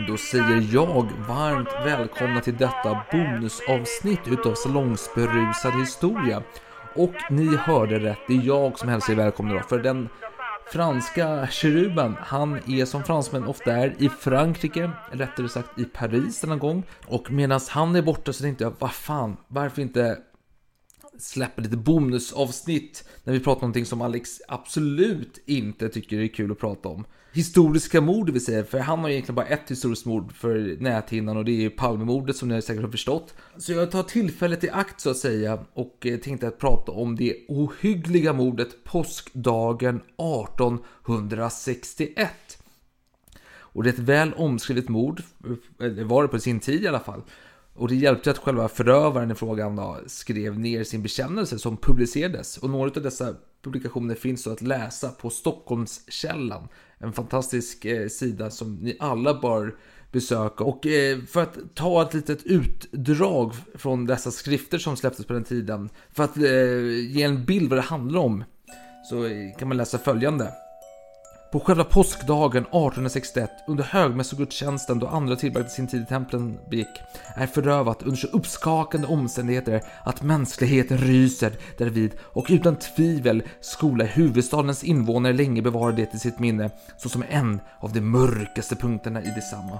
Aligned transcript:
Men 0.00 0.08
då 0.08 0.16
säger 0.16 0.74
jag 0.74 1.12
varmt 1.28 1.68
välkomna 1.84 2.40
till 2.40 2.56
detta 2.56 3.00
bonusavsnitt 3.12 4.20
utav 4.26 4.54
Salongsberusad 4.54 5.72
historia. 5.80 6.42
Och 6.94 7.14
ni 7.30 7.56
hörde 7.56 7.98
rätt, 7.98 8.18
det 8.28 8.34
är 8.34 8.42
jag 8.42 8.78
som 8.78 8.88
hälsar 8.88 9.12
er 9.12 9.16
välkomna 9.16 9.54
då, 9.54 9.60
för 9.60 9.78
den 9.78 10.08
franska 10.72 11.46
keruben, 11.50 12.16
han 12.20 12.60
är 12.66 12.84
som 12.84 13.04
fransmän 13.04 13.44
ofta 13.44 13.72
är 13.72 13.94
i 13.98 14.08
Frankrike, 14.08 14.90
rättare 15.10 15.48
sagt 15.48 15.78
i 15.78 15.84
Paris 15.84 16.40
denna 16.40 16.56
gång. 16.56 16.82
Och 17.06 17.30
medan 17.30 17.60
han 17.68 17.96
är 17.96 18.02
borta 18.02 18.32
så 18.32 18.42
tänkte 18.42 18.64
jag, 18.64 18.74
vad 18.78 18.92
fan, 18.92 19.36
varför 19.48 19.82
inte 19.82 20.18
släppa 21.22 21.62
lite 21.62 21.76
bonusavsnitt 21.76 23.04
när 23.24 23.32
vi 23.32 23.40
pratar 23.40 23.56
om 23.56 23.60
någonting 23.60 23.86
som 23.86 24.02
Alex 24.02 24.40
absolut 24.48 25.42
inte 25.46 25.88
tycker 25.88 26.18
är 26.18 26.28
kul 26.28 26.52
att 26.52 26.58
prata 26.58 26.88
om. 26.88 27.04
Historiska 27.32 28.00
mord 28.00 28.26
det 28.26 28.32
vill 28.32 28.44
säga, 28.44 28.64
för 28.64 28.78
han 28.78 28.98
har 28.98 29.10
egentligen 29.10 29.34
bara 29.34 29.46
ett 29.46 29.70
historiskt 29.70 30.06
mord 30.06 30.32
för 30.32 30.76
näthinnan 30.80 31.36
och 31.36 31.44
det 31.44 31.64
är 31.64 31.70
Palmemordet 31.70 32.36
som 32.36 32.48
ni 32.48 32.62
säkert 32.62 32.82
har 32.82 32.90
förstått. 32.90 33.34
Så 33.56 33.72
jag 33.72 33.90
tar 33.90 34.02
tillfället 34.02 34.64
i 34.64 34.70
akt 34.70 35.00
så 35.00 35.10
att 35.10 35.16
säga 35.16 35.58
och 35.72 36.06
eh, 36.06 36.18
tänkte 36.18 36.48
att 36.48 36.58
prata 36.58 36.92
om 36.92 37.16
det 37.16 37.36
ohyggliga 37.48 38.32
mordet 38.32 38.84
påskdagen 38.84 39.96
1861. 39.96 42.30
Och 43.72 43.82
det 43.82 43.88
är 43.88 43.92
ett 43.92 43.98
väl 43.98 44.32
omskrivet 44.32 44.88
mord, 44.88 45.22
eh, 45.80 45.86
det 45.86 46.04
var 46.04 46.22
det 46.22 46.28
på 46.28 46.38
sin 46.38 46.60
tid 46.60 46.82
i 46.82 46.88
alla 46.88 47.00
fall. 47.00 47.22
Och 47.80 47.88
det 47.88 47.94
hjälpte 47.94 48.30
att 48.30 48.38
själva 48.38 48.68
förövaren 48.68 49.30
i 49.30 49.34
frågan 49.34 49.76
då, 49.76 49.98
skrev 50.06 50.58
ner 50.58 50.84
sin 50.84 51.02
bekännelse 51.02 51.58
som 51.58 51.76
publicerades. 51.76 52.58
Och 52.58 52.70
några 52.70 52.90
av 52.90 53.02
dessa 53.02 53.34
publikationer 53.62 54.14
finns 54.14 54.44
då 54.44 54.50
att 54.50 54.62
läsa 54.62 55.08
på 55.08 55.30
Stockholmskällan. 55.30 56.68
En 56.98 57.12
fantastisk 57.12 57.84
eh, 57.84 58.08
sida 58.08 58.50
som 58.50 58.74
ni 58.74 58.96
alla 59.00 59.40
bör 59.40 59.74
besöka. 60.12 60.64
Och 60.64 60.86
eh, 60.86 61.18
för 61.20 61.42
att 61.42 61.58
ta 61.74 62.02
ett 62.02 62.14
litet 62.14 62.42
utdrag 62.44 63.52
från 63.74 64.06
dessa 64.06 64.30
skrifter 64.30 64.78
som 64.78 64.96
släpptes 64.96 65.26
på 65.26 65.32
den 65.32 65.44
tiden. 65.44 65.88
För 66.12 66.24
att 66.24 66.36
eh, 66.36 66.42
ge 67.16 67.22
en 67.22 67.44
bild 67.44 67.70
vad 67.70 67.78
det 67.78 67.82
handlar 67.82 68.20
om. 68.20 68.44
Så 69.10 69.28
kan 69.58 69.68
man 69.68 69.76
läsa 69.76 69.98
följande. 69.98 70.52
På 71.52 71.60
själva 71.60 71.84
påskdagen 71.84 72.62
1861 72.62 73.50
under 73.66 73.84
högmässogudstjänsten 73.84 74.98
då 74.98 75.06
andra 75.06 75.36
tillbragte 75.36 75.70
sin 75.70 75.86
tid 75.86 76.02
i 76.02 76.06
templen 76.06 76.58
begick 76.68 77.02
är 77.36 77.46
förövat 77.46 78.02
under 78.02 78.16
så 78.16 78.26
uppskakande 78.26 79.06
omständigheter 79.06 79.82
att 80.04 80.22
mänskligheten 80.22 80.98
ryser 80.98 81.52
därvid 81.78 82.12
och 82.20 82.46
utan 82.48 82.76
tvivel 82.76 83.42
skola 83.60 84.04
huvudstadens 84.04 84.84
invånare 84.84 85.32
länge 85.32 85.62
bevara 85.62 85.92
det 85.92 86.14
i 86.14 86.18
sitt 86.18 86.38
minne 86.38 86.70
såsom 86.96 87.24
en 87.28 87.60
av 87.80 87.92
de 87.92 88.00
mörkaste 88.00 88.76
punkterna 88.76 89.22
i 89.22 89.30
detsamma. 89.30 89.78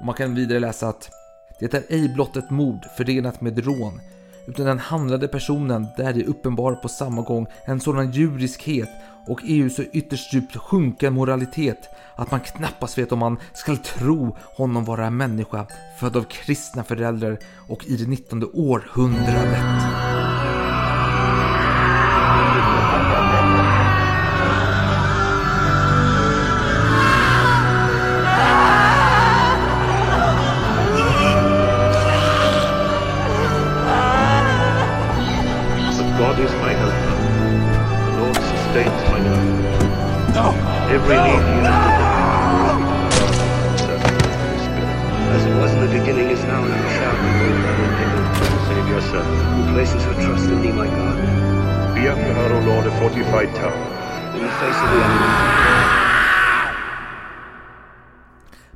Och 0.00 0.06
man 0.06 0.14
kan 0.14 0.34
vidare 0.34 0.60
läsa 0.60 0.88
att 0.88 1.10
det 1.58 1.74
är 1.74 1.84
ej 1.88 2.08
blott 2.08 2.36
ett 2.36 2.50
mord 2.50 2.84
förenat 2.96 3.40
med 3.40 3.64
rån 3.64 4.00
utan 4.46 4.66
den 4.66 4.78
handlade 4.78 5.28
personen 5.28 5.86
där 5.96 6.22
uppenbar 6.22 6.74
på 6.74 6.88
samma 6.88 7.22
gång 7.22 7.46
en 7.64 7.80
sådan 7.80 8.10
djuriskhet 8.10 8.88
och 9.26 9.40
EU 9.44 9.70
så 9.70 9.82
ytterst 9.82 10.34
djupt 10.34 10.56
sjunken 10.56 11.12
moralitet 11.14 11.88
att 12.16 12.30
man 12.30 12.40
knappast 12.40 12.98
vet 12.98 13.12
om 13.12 13.18
man 13.18 13.36
skall 13.52 13.76
tro 13.76 14.36
honom 14.56 14.84
vara 14.84 15.06
en 15.06 15.16
människa 15.16 15.66
född 15.98 16.16
av 16.16 16.22
kristna 16.22 16.84
föräldrar 16.84 17.38
och 17.68 17.84
i 17.86 17.96
det 17.96 18.06
19 18.06 18.50
århundradet. 18.52 20.09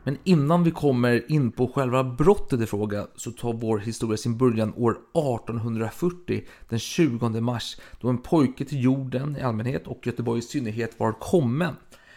Men 0.04 0.18
innan 0.24 0.64
vi 0.64 0.70
kommer 0.70 1.32
in 1.32 1.52
på 1.52 1.68
själva 1.68 2.04
brottet 2.04 2.60
i 2.60 2.66
fråga 2.66 3.06
så 3.16 3.30
tar 3.30 3.52
vår 3.52 3.78
historia 3.78 4.16
sin 4.16 4.38
början 4.38 4.74
år 4.76 4.90
1840 4.92 6.44
den 6.68 6.78
20 6.78 7.40
mars 7.40 7.76
då 8.00 8.08
en 8.08 8.18
pojke 8.18 8.64
till 8.64 8.82
jorden 8.82 9.36
i 9.36 9.40
allmänhet 9.40 9.86
och 9.86 10.06
Göteborg 10.06 10.38
i 10.38 10.42
synnerhet 10.42 11.00
var 11.00 11.12
kommen. 11.12 11.74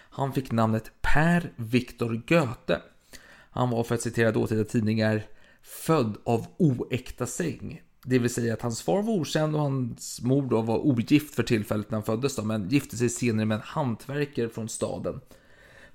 Han 0.09 0.34
fick 0.34 0.52
namnet 0.52 0.92
Per 1.02 1.52
Viktor 1.56 2.22
Goethe. 2.28 2.81
Han 3.50 3.70
var 3.70 3.84
för 3.84 3.96
att 3.96 4.02
citera 4.02 4.31
dåtida 4.31 4.64
tidningar 4.64 5.24
född 5.62 6.18
av 6.24 6.46
oäkta 6.58 7.25
säng. 7.25 7.81
Det 8.04 8.19
vill 8.19 8.34
säga 8.34 8.54
att 8.54 8.62
hans 8.62 8.81
far 8.81 9.02
var 9.02 9.14
okänd 9.14 9.56
och 9.56 9.62
hans 9.62 10.22
mor 10.22 10.50
då 10.50 10.62
var 10.62 10.78
ogift 10.78 11.36
för 11.36 11.44
tillfället 11.44 11.92
när 11.92 11.96
han 11.96 12.06
föddes 12.06 12.36
då, 12.36 12.44
men 12.44 12.69
gifte 12.69 12.98
sig 12.98 13.09
senare 13.09 13.46
med 13.46 13.56
en 13.56 13.62
hantverkare 13.66 14.50
från 14.50 14.69
staden. 14.69 15.22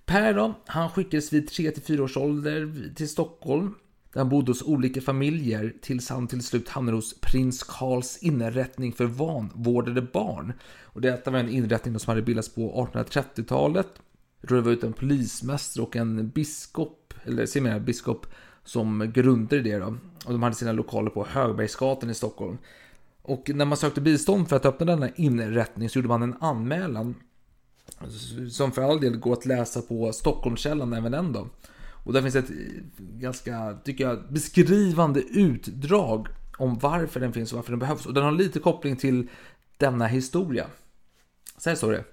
Per 0.06 0.34
då, 0.34 0.54
han 0.66 0.90
skickades 0.90 1.32
vid 1.32 1.48
3-4 1.48 2.00
års 2.00 2.16
ålder 2.16 2.92
till 2.94 3.08
Stockholm. 3.08 3.74
Där 4.12 4.20
han 4.20 4.28
bodde 4.28 4.50
hos 4.50 4.62
olika 4.62 5.00
familjer 5.00 5.74
tills 5.82 6.10
han 6.10 6.28
till 6.28 6.42
slut 6.42 6.68
hamnade 6.68 6.98
hos 6.98 7.20
prins 7.20 7.62
Karls 7.62 8.18
inrättning 8.20 8.92
för 8.92 9.04
vanvårdade 9.06 10.02
barn. 10.02 10.52
Och 10.82 11.00
detta 11.00 11.30
var 11.30 11.38
en 11.38 11.48
inrättning 11.48 11.98
som 11.98 12.10
hade 12.10 12.22
bildats 12.22 12.54
på 12.54 12.88
1830-talet. 12.94 13.88
Jag 14.40 14.48
tror 14.48 14.58
det 14.58 14.64
var 14.64 14.72
ut 14.72 14.84
en 14.84 14.92
polismästare 14.92 15.84
och 15.84 15.96
en 15.96 16.28
biskop, 16.28 17.14
eller 17.24 17.46
sedermera 17.46 17.80
biskop, 17.80 18.26
som 18.64 19.12
grundade 19.14 19.62
det 19.62 19.78
då. 19.78 19.96
Och 20.24 20.32
de 20.32 20.42
hade 20.42 20.54
sina 20.54 20.72
lokaler 20.72 21.10
på 21.10 21.26
Högbergsgatan 21.26 22.10
i 22.10 22.14
Stockholm. 22.14 22.58
Och 23.22 23.50
när 23.54 23.64
man 23.64 23.78
sökte 23.78 24.00
bistånd 24.00 24.48
för 24.48 24.56
att 24.56 24.66
öppna 24.66 24.86
denna 24.86 25.08
inrättning 25.08 25.88
så 25.88 25.98
gjorde 25.98 26.08
man 26.08 26.22
en 26.22 26.36
anmälan 26.40 27.14
som 28.50 28.72
för 28.72 28.82
all 28.82 29.00
del 29.00 29.16
går 29.16 29.32
att 29.32 29.46
läsa 29.46 29.82
på 29.82 30.12
Stockholmskällan 30.12 30.92
även 30.92 31.12
den 31.12 31.32
då. 31.32 31.48
Och 32.04 32.12
där 32.12 32.22
finns 32.22 32.34
ett 32.34 32.50
ganska, 32.98 33.78
tycker 33.84 34.04
jag, 34.04 34.32
beskrivande 34.32 35.20
utdrag 35.20 36.28
om 36.58 36.78
varför 36.78 37.20
den 37.20 37.32
finns 37.32 37.52
och 37.52 37.56
varför 37.56 37.72
den 37.72 37.78
behövs. 37.78 38.06
Och 38.06 38.14
den 38.14 38.24
har 38.24 38.32
lite 38.32 38.58
koppling 38.58 38.96
till 38.96 39.28
denna 39.76 40.06
historia. 40.06 40.66
Så 41.58 41.68
här 41.68 41.76
står 41.76 41.92
det. 41.92 42.04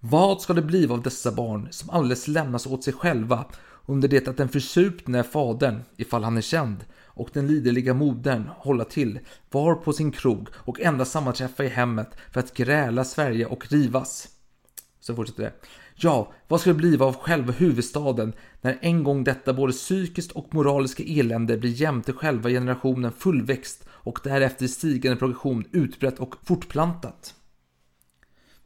Vad 0.00 0.40
ska 0.40 0.52
det 0.52 0.62
bli 0.62 0.86
av 0.86 1.02
dessa 1.02 1.32
barn 1.32 1.68
som 1.70 1.90
alldeles 1.90 2.28
lämnas 2.28 2.66
åt 2.66 2.84
sig 2.84 2.92
själva 2.92 3.44
under 3.86 4.08
det 4.08 4.28
att 4.28 4.36
den 4.36 4.48
försupne 4.48 5.22
fadern, 5.22 5.80
ifall 5.96 6.24
han 6.24 6.36
är 6.36 6.40
känd, 6.40 6.84
och 7.20 7.30
den 7.32 7.46
liderliga 7.46 7.94
modern 7.94 8.50
hålla 8.56 8.84
till 8.84 9.18
var 9.50 9.74
på 9.74 9.92
sin 9.92 10.12
krog 10.12 10.48
och 10.54 10.80
endast 10.80 11.12
sammanträffa 11.12 11.64
i 11.64 11.68
hemmet 11.68 12.10
för 12.32 12.40
att 12.40 12.54
gräla 12.54 13.04
Sverige 13.04 13.46
och 13.46 13.72
rivas. 13.72 14.28
Så 15.10 15.16
fortsätter 15.16 15.42
det. 15.42 15.52
Ja, 15.94 16.32
vad 16.48 16.60
ska 16.60 16.70
det 16.70 16.74
bli 16.74 16.98
av 16.98 17.16
själva 17.16 17.52
huvudstaden 17.52 18.32
när 18.60 18.78
en 18.80 19.04
gång 19.04 19.24
detta 19.24 19.52
både 19.52 19.72
psykiskt 19.72 20.32
och 20.32 20.54
moraliska 20.54 21.02
elände 21.06 21.56
blir 21.56 21.70
jämte 21.70 22.12
själva 22.12 22.50
generationen 22.50 23.12
fullväxt 23.12 23.88
och 23.88 24.20
därefter 24.24 24.64
i 24.64 24.68
stigande 24.68 25.18
progression 25.18 25.64
utbrett 25.72 26.18
och 26.18 26.34
fortplantat? 26.44 27.34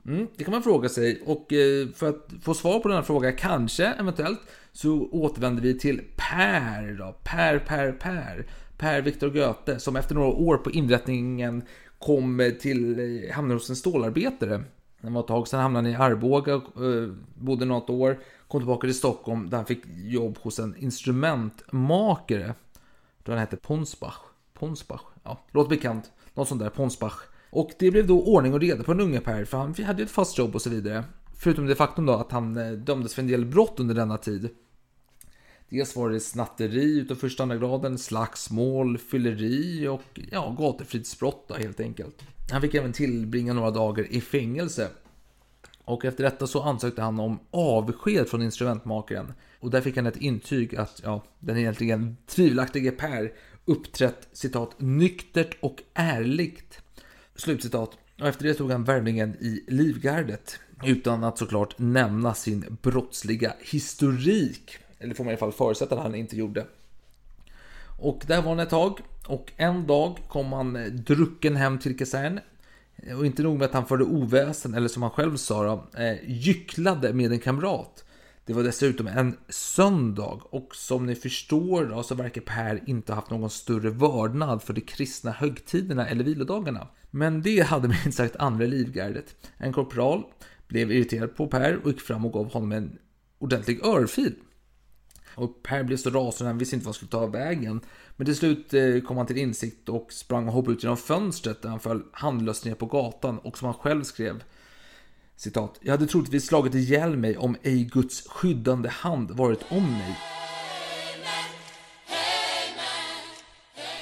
Mm, 0.06 0.26
det 0.36 0.44
kan 0.44 0.52
man 0.52 0.62
fråga 0.62 0.88
sig 0.88 1.22
och 1.26 1.52
eh, 1.52 1.88
för 1.94 2.08
att 2.08 2.28
få 2.42 2.54
svar 2.54 2.80
på 2.80 2.88
den 2.88 2.96
här 2.96 3.04
frågan, 3.04 3.36
kanske 3.36 3.86
eventuellt, 3.86 4.40
så 4.72 5.08
återvänder 5.12 5.62
vi 5.62 5.78
till 5.78 6.00
Per 6.16 6.96
då. 6.98 7.16
Per, 7.22 7.58
Per, 7.58 7.92
Per. 7.92 8.46
Per 8.78 9.02
Viktor 9.02 9.30
Goethe 9.30 9.78
som 9.78 9.96
efter 9.96 10.14
några 10.14 10.28
år 10.28 10.56
på 10.56 10.70
inrättningen 10.70 11.62
kom 11.98 12.52
till, 12.60 12.98
eh, 12.98 13.34
hamnade 13.34 13.54
hos 13.54 13.70
en 13.70 13.76
stålarbetare. 13.76 14.64
Det 15.04 15.10
var 15.10 15.20
ett 15.20 15.26
tag 15.26 15.48
sedan 15.48 15.60
hamnade 15.60 15.88
han 15.88 15.94
i 15.94 16.12
Arboga, 16.12 16.54
eh, 16.54 16.60
bodde 17.34 17.64
något 17.64 17.90
år, 17.90 18.18
kom 18.48 18.60
tillbaka 18.60 18.86
till 18.86 18.94
Stockholm 18.94 19.50
där 19.50 19.56
han 19.56 19.66
fick 19.66 19.84
jobb 19.86 20.38
hos 20.42 20.58
en 20.58 20.76
instrumentmakare. 20.76 22.46
Då 22.46 23.24
tror 23.24 23.34
han 23.34 23.38
hette 23.38 23.56
Ponsbach. 23.56 24.16
Ponsbach, 24.54 25.02
ja, 25.22 25.38
låter 25.52 25.70
bekant. 25.70 26.12
Något 26.34 26.48
sånt 26.48 26.60
där, 26.60 26.70
Ponsbach. 26.70 27.14
Och 27.50 27.70
det 27.78 27.90
blev 27.90 28.06
då 28.06 28.22
ordning 28.22 28.54
och 28.54 28.60
reda 28.60 28.84
på 28.84 28.92
den 28.92 29.00
unge 29.00 29.20
Per, 29.20 29.44
för 29.44 29.58
han 29.58 29.74
hade 29.74 30.02
ju 30.02 30.04
ett 30.04 30.10
fast 30.10 30.38
jobb 30.38 30.54
och 30.54 30.62
så 30.62 30.70
vidare. 30.70 31.04
Förutom 31.36 31.66
det 31.66 31.74
faktum 31.74 32.06
då 32.06 32.12
att 32.12 32.32
han 32.32 32.56
eh, 32.56 32.72
dömdes 32.72 33.14
för 33.14 33.22
en 33.22 33.28
del 33.28 33.44
brott 33.44 33.80
under 33.80 33.94
denna 33.94 34.18
tid. 34.18 34.48
Dels 35.68 35.96
var 35.96 36.10
det 36.10 36.20
snatteri 36.20 36.98
utav 36.98 37.14
första 37.14 37.42
andra 37.42 37.56
graden, 37.56 37.98
slagsmål, 37.98 38.98
fylleri 38.98 39.88
och 39.88 40.20
ja, 40.30 40.54
gatufridsbrott 40.58 41.50
helt 41.58 41.80
enkelt. 41.80 42.22
Han 42.50 42.60
fick 42.60 42.74
även 42.74 42.92
tillbringa 42.92 43.52
några 43.52 43.70
dagar 43.70 44.12
i 44.12 44.20
fängelse. 44.20 44.88
Och 45.84 46.04
efter 46.04 46.24
detta 46.24 46.46
så 46.46 46.62
ansökte 46.62 47.02
han 47.02 47.20
om 47.20 47.38
avsked 47.50 48.28
från 48.28 48.42
instrumentmakaren. 48.42 49.32
Och 49.60 49.70
där 49.70 49.80
fick 49.80 49.96
han 49.96 50.06
ett 50.06 50.16
intyg 50.16 50.76
att 50.76 51.00
ja, 51.04 51.24
den 51.40 51.56
egentligen 51.56 52.16
tvivelaktige 52.26 52.90
Per 52.90 53.32
uppträtt 53.64 54.28
citat 54.32 54.80
nyktert 54.80 55.56
och 55.60 55.82
ärligt. 55.94 56.80
Slutcitat. 57.36 57.98
Och 58.20 58.28
efter 58.28 58.44
det 58.44 58.54
tog 58.54 58.70
han 58.70 58.84
värvningen 58.84 59.36
i 59.40 59.64
Livgardet. 59.68 60.58
Utan 60.84 61.24
att 61.24 61.38
såklart 61.38 61.78
nämna 61.78 62.34
sin 62.34 62.78
brottsliga 62.82 63.54
historik. 63.60 64.78
Eller 64.98 65.14
får 65.14 65.24
man 65.24 65.30
i 65.30 65.34
alla 65.34 65.38
fall 65.38 65.52
förutsätta 65.52 65.94
att 65.94 66.02
han 66.02 66.14
inte 66.14 66.36
gjorde. 66.36 66.66
Och 67.98 68.22
där 68.26 68.42
var 68.42 68.48
han 68.48 68.60
ett 68.60 68.70
tag. 68.70 69.00
Och 69.26 69.52
en 69.56 69.86
dag 69.86 70.18
kom 70.28 70.52
han 70.52 71.02
drucken 71.06 71.56
hem 71.56 71.78
till 71.78 71.98
kasern. 71.98 72.40
Och 73.16 73.26
inte 73.26 73.42
nog 73.42 73.58
med 73.58 73.64
att 73.64 73.74
han 73.74 73.86
förde 73.86 74.04
oväsen, 74.04 74.74
eller 74.74 74.88
som 74.88 75.02
han 75.02 75.10
själv 75.10 75.36
sa 75.36 75.64
då, 75.64 76.00
eh, 76.02 76.30
gycklade 76.30 77.12
med 77.12 77.32
en 77.32 77.40
kamrat. 77.40 78.04
Det 78.46 78.52
var 78.52 78.62
dessutom 78.62 79.06
en 79.06 79.36
söndag 79.48 80.40
och 80.50 80.74
som 80.74 81.06
ni 81.06 81.14
förstår 81.14 81.84
då, 81.84 82.02
så 82.02 82.14
verkar 82.14 82.40
Per 82.40 82.80
inte 82.86 83.12
ha 83.12 83.20
haft 83.20 83.30
någon 83.30 83.50
större 83.50 83.90
vördnad 83.90 84.62
för 84.62 84.72
de 84.72 84.80
kristna 84.80 85.30
högtiderna 85.30 86.08
eller 86.08 86.24
vilodagarna. 86.24 86.88
Men 87.10 87.42
det 87.42 87.60
hade 87.60 87.88
minst 87.88 88.14
sagt 88.14 88.36
andra 88.36 88.66
livgardet. 88.66 89.36
En 89.56 89.72
korpral 89.72 90.22
blev 90.68 90.92
irriterad 90.92 91.36
på 91.36 91.46
Per 91.46 91.78
och 91.82 91.90
gick 91.90 92.00
fram 92.00 92.26
och 92.26 92.32
gav 92.32 92.52
honom 92.52 92.72
en 92.72 92.98
ordentlig 93.38 93.84
örfil. 93.84 94.34
Och 95.34 95.62
Per 95.62 95.82
blev 95.82 95.96
så 95.96 96.10
rasande, 96.10 96.50
han 96.50 96.58
visste 96.58 96.76
inte 96.76 96.84
vad 96.84 96.88
han 96.88 96.94
skulle 96.94 97.10
ta 97.10 97.26
vägen. 97.26 97.80
Men 98.16 98.24
till 98.24 98.36
slut 98.36 98.74
eh, 98.74 99.00
kom 99.00 99.16
han 99.16 99.26
till 99.26 99.38
insikt 99.38 99.88
och 99.88 100.12
sprang 100.12 100.48
och 100.48 100.54
hoppade 100.54 100.76
ut 100.76 100.82
genom 100.82 100.96
fönstret 100.96 101.62
där 101.62 101.68
han 101.68 101.80
föll 101.80 102.02
handlöst 102.12 102.64
ner 102.64 102.74
på 102.74 102.86
gatan 102.86 103.38
och 103.38 103.58
som 103.58 103.66
han 103.66 103.74
själv 103.74 104.02
skrev 104.02 104.42
Citat. 105.36 105.78
Jag 105.82 105.92
hade 105.92 106.06
troligtvis 106.06 106.46
slagit 106.46 106.74
ihjäl 106.74 107.16
mig 107.16 107.36
om 107.36 107.56
ej 107.62 107.84
Guds 107.84 108.28
skyddande 108.28 108.88
hand 108.88 109.30
varit 109.30 109.64
om 109.68 109.92
mig. 109.92 110.16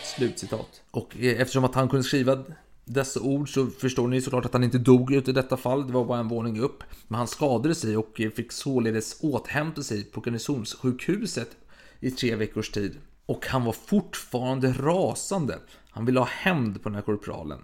Slutcitat. 0.05 0.83
Och 0.91 1.17
eh, 1.17 1.41
eftersom 1.41 1.65
att 1.65 1.75
han 1.75 1.89
kunde 1.89 2.05
skriva 2.05 2.45
dessa 2.85 3.21
ord 3.21 3.55
så 3.55 3.67
förstår 3.67 4.09
ni 4.09 4.21
såklart 4.21 4.45
att 4.45 4.53
han 4.53 4.65
inte 4.65 4.79
dog 4.79 5.13
ut 5.13 5.29
i 5.29 5.33
detta 5.33 5.57
fall. 5.57 5.87
Det 5.87 5.93
var 5.93 6.05
bara 6.05 6.19
en 6.19 6.29
våning 6.29 6.61
upp. 6.61 6.83
Men 7.09 7.19
han 7.19 7.27
skadade 7.27 7.75
sig 7.75 7.97
och 7.97 8.21
fick 8.37 8.53
således 8.53 9.17
återhämta 9.21 9.83
sig 9.83 10.05
på 10.05 10.21
garnisonssjukhuset 10.21 11.57
i 12.01 12.11
tre 12.11 12.37
veckors 12.37 12.71
tid. 12.71 12.99
Och 13.27 13.47
han 13.47 13.65
var 13.65 13.73
fortfarande 13.73 14.73
rasande. 14.73 15.59
Han 15.91 16.05
ville 16.05 16.21
ha 16.21 16.27
hämnd 16.27 16.83
på 16.83 16.89
den 16.89 16.95
här 16.97 17.03
korpralen. 17.03 17.59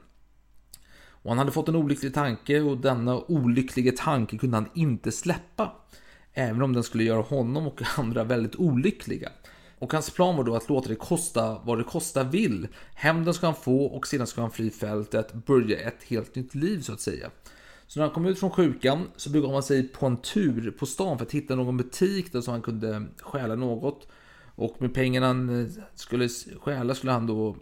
Och 1.23 1.31
han 1.31 1.39
hade 1.39 1.53
fått 1.53 1.69
en 1.69 1.77
olycklig 1.77 2.15
tanke 2.15 2.61
och 2.61 2.79
denna 2.79 3.19
olyckliga 3.19 3.93
tanke 3.93 4.39
kunde 4.39 4.57
han 4.57 4.69
inte 4.75 5.13
släppa. 5.13 5.73
Även 6.33 6.63
om 6.63 6.73
den 6.73 6.83
skulle 6.83 7.05
göra 7.05 7.23
honom 7.23 7.67
och 7.67 7.83
andra 7.97 8.25
väldigt 8.25 8.57
olyckliga. 8.57 9.31
Och 9.79 9.93
hans 9.93 10.11
plan 10.11 10.37
var 10.37 10.45
då 10.45 10.57
att 10.57 10.69
låta 10.69 10.89
det 10.89 10.95
kosta 10.95 11.61
vad 11.65 11.79
det 11.79 11.85
kosta 11.85 12.25
vill. 12.25 12.69
Hämnden 12.95 13.35
ska 13.35 13.47
han 13.47 13.55
få 13.55 13.85
och 13.85 14.07
sedan 14.07 14.27
ska 14.27 14.41
han 14.41 14.51
fly 14.51 14.71
fältet, 14.71 15.33
börja 15.33 15.79
ett 15.79 16.03
helt 16.03 16.35
nytt 16.35 16.55
liv 16.55 16.81
så 16.81 16.93
att 16.93 17.01
säga. 17.01 17.31
Så 17.87 17.99
när 17.99 18.07
han 18.07 18.15
kom 18.15 18.27
ut 18.27 18.39
från 18.39 18.51
sjukan 18.51 19.09
så 19.17 19.31
begav 19.31 19.53
han 19.53 19.63
sig 19.63 19.89
på 19.89 20.07
en 20.07 20.17
tur 20.17 20.71
på 20.71 20.87
stan 20.87 21.19
för 21.19 21.27
att 21.27 21.33
hitta 21.33 21.55
någon 21.55 21.77
butik 21.77 22.33
där 22.33 22.41
som 22.41 22.53
han 22.53 22.63
kunde 22.63 23.07
stjäla 23.21 23.55
något. 23.55 24.09
Och 24.55 24.83
med 24.83 24.95
pengarna 24.95 25.27
han 25.27 25.61
eh, 25.61 25.71
skulle 25.95 26.29
stjäla 26.61 26.95
skulle 26.95 27.13
han 27.13 27.27
då 27.27 27.57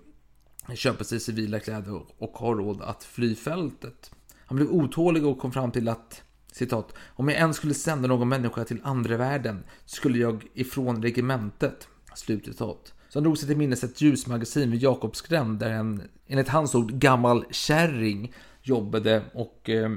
köpa 0.74 1.04
sig 1.04 1.20
civila 1.20 1.60
kläder 1.60 2.02
och 2.18 2.30
ha 2.30 2.54
råd 2.54 2.82
att 2.82 3.04
fly 3.04 3.34
fältet. 3.34 4.10
Han 4.46 4.56
blev 4.56 4.70
otålig 4.70 5.26
och 5.26 5.38
kom 5.38 5.52
fram 5.52 5.70
till 5.70 5.88
att 5.88 6.22
citat, 6.52 6.94
om 7.06 7.28
jag 7.28 7.38
ens 7.38 7.56
skulle 7.56 7.74
sända 7.74 8.08
någon 8.08 8.28
människa 8.28 8.64
till 8.64 8.80
andra 8.84 9.16
världen 9.16 9.64
skulle 9.84 10.18
jag 10.18 10.46
ifrån 10.54 11.02
regementet. 11.02 11.88
Slutcitat. 12.16 12.94
Så 13.08 13.18
han 13.18 13.22
drog 13.22 13.38
sig 13.38 13.48
till 13.48 13.56
minnes 13.56 13.84
ett 13.84 14.00
ljusmagasin 14.00 14.70
vid 14.70 14.82
Jakobsgränd 14.82 15.58
där 15.58 15.70
en, 15.70 16.02
enligt 16.26 16.48
hans 16.48 16.74
ord, 16.74 16.92
gammal 16.92 17.44
kärring 17.50 18.32
jobbade 18.62 19.22
och 19.34 19.70
eh, 19.70 19.90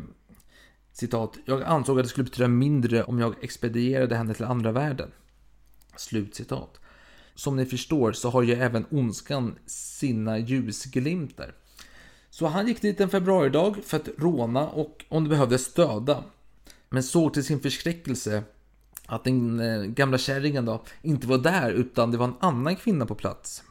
citat, 0.92 1.38
jag 1.46 1.64
ansåg 1.64 2.00
att 2.00 2.06
det 2.06 2.10
skulle 2.10 2.24
betyda 2.24 2.48
mindre 2.48 3.04
om 3.04 3.20
jag 3.20 3.44
expedierade 3.44 4.16
henne 4.16 4.34
till 4.34 4.46
andra 4.46 4.72
världen. 4.72 5.12
Slutcitat. 5.96 6.80
Som 7.36 7.56
ni 7.56 7.66
förstår 7.66 8.12
så 8.12 8.30
har 8.30 8.44
ju 8.44 8.54
även 8.54 8.86
ondskan 8.92 9.56
sina 9.66 10.38
ljusglimtar. 10.38 11.54
Så 12.30 12.48
han 12.48 12.68
gick 12.68 12.82
dit 12.82 13.02
en 13.02 13.10
februaridag 13.10 13.76
för 13.84 13.98
att 13.98 14.10
råna 14.18 14.70
och 14.70 15.06
om 15.10 15.24
det 15.24 15.30
behövdes 15.30 15.74
döda. 15.74 16.24
Men 16.90 17.04
såg 17.04 17.34
till 17.34 17.44
sin 17.44 17.60
förskräckelse 17.60 18.44
att 19.10 19.24
den 19.24 19.60
eh, 19.60 19.84
gamla 19.84 20.18
kärringen 20.18 20.66
då 20.66 20.84
inte 21.02 21.28
var 21.28 21.38
där 21.38 21.72
utan 21.72 22.12
det 22.12 22.18
var 22.18 22.28
en 22.28 22.36
annan 22.40 22.76
kvinna 22.76 23.06
på 23.06 23.16
plats. 23.16 23.64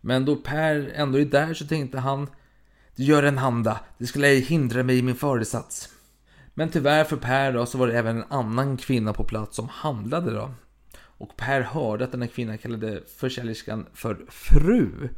Men 0.00 0.24
då 0.24 0.36
Per 0.36 0.92
ändå 0.94 1.18
är 1.18 1.24
där 1.24 1.54
så 1.54 1.66
tänkte 1.66 1.98
han 1.98 2.30
Det 2.96 3.02
gör 3.02 3.22
en 3.22 3.38
handa, 3.38 3.80
det 3.98 4.06
skulle 4.06 4.28
ej 4.28 4.40
hindra 4.40 4.82
mig 4.82 4.98
i 4.98 5.02
min 5.02 5.14
föresats. 5.14 5.88
Men 6.54 6.70
tyvärr 6.70 7.04
för 7.04 7.16
Per 7.16 7.52
då 7.52 7.66
så 7.66 7.78
var 7.78 7.86
det 7.86 7.98
även 7.98 8.16
en 8.16 8.24
annan 8.28 8.76
kvinna 8.76 9.12
på 9.12 9.24
plats 9.24 9.56
som 9.56 9.68
handlade 9.68 10.32
då. 10.32 10.50
Och 11.02 11.36
Per 11.36 11.60
hörde 11.60 12.04
att 12.04 12.12
den 12.12 12.22
här 12.22 12.28
kvinnan 12.28 12.58
kallade 12.58 13.02
försäljerskan 13.16 13.86
för 13.94 14.18
fru. 14.28 15.08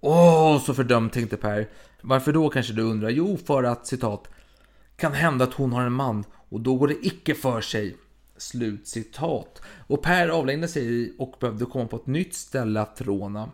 Åh, 0.00 0.60
så 0.60 0.74
fördömt 0.74 1.12
tänkte 1.12 1.36
Per. 1.36 1.68
Varför 2.00 2.32
då 2.32 2.48
kanske 2.48 2.72
du 2.72 2.82
undrar? 2.82 3.10
Jo, 3.10 3.38
för 3.46 3.64
att 3.64 3.86
citat 3.86 4.28
kan 4.96 5.12
hända 5.12 5.44
att 5.44 5.54
hon 5.54 5.72
har 5.72 5.82
en 5.82 5.92
man 5.92 6.24
och 6.48 6.60
då 6.60 6.74
går 6.74 6.88
det 6.88 7.06
icke 7.06 7.34
för 7.34 7.60
sig. 7.60 7.96
Slutcitat. 8.38 9.62
Och 9.86 10.02
Per 10.02 10.28
avlägnade 10.28 10.68
sig 10.68 11.14
och 11.18 11.34
behövde 11.40 11.64
komma 11.64 11.86
på 11.86 11.96
ett 11.96 12.06
nytt 12.06 12.34
ställe 12.34 12.80
att 12.80 13.00
råna. 13.00 13.50